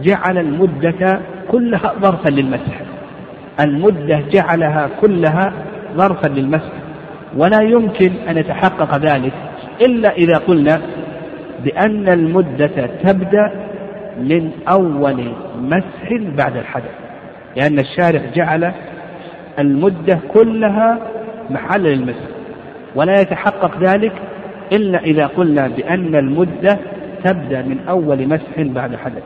جعل 0.02 0.38
المدة 0.38 1.20
كلها 1.50 1.94
ظرفا 2.00 2.28
للمسح. 2.28 2.80
المدة 3.60 4.20
جعلها 4.30 4.88
كلها 5.00 5.52
ظرفا 5.96 6.28
للمسح. 6.28 6.72
ولا 7.36 7.62
يمكن 7.62 8.12
أن 8.28 8.38
يتحقق 8.38 8.96
ذلك 8.96 9.32
إلا 9.80 10.12
إذا 10.12 10.38
قلنا 10.38 10.80
بأن 11.64 12.08
المدة 12.08 12.86
تبدأ 13.04 13.52
من 14.18 14.50
أول 14.68 15.32
مسح 15.60 16.12
بعد 16.12 16.56
الحدث. 16.56 16.99
لأن 17.56 17.78
الشارع 17.78 18.20
جعل 18.34 18.72
المدة 19.58 20.18
كلها 20.28 20.98
محل 21.50 21.82
للمسح 21.82 22.24
ولا 22.94 23.20
يتحقق 23.20 23.82
ذلك 23.82 24.12
إلا 24.72 24.98
إذا 24.98 25.26
قلنا 25.26 25.68
بأن 25.68 26.16
المدة 26.16 26.78
تبدأ 27.24 27.62
من 27.62 27.78
أول 27.88 28.28
مسح 28.28 28.60
بعد 28.60 28.96
حدث. 28.96 29.22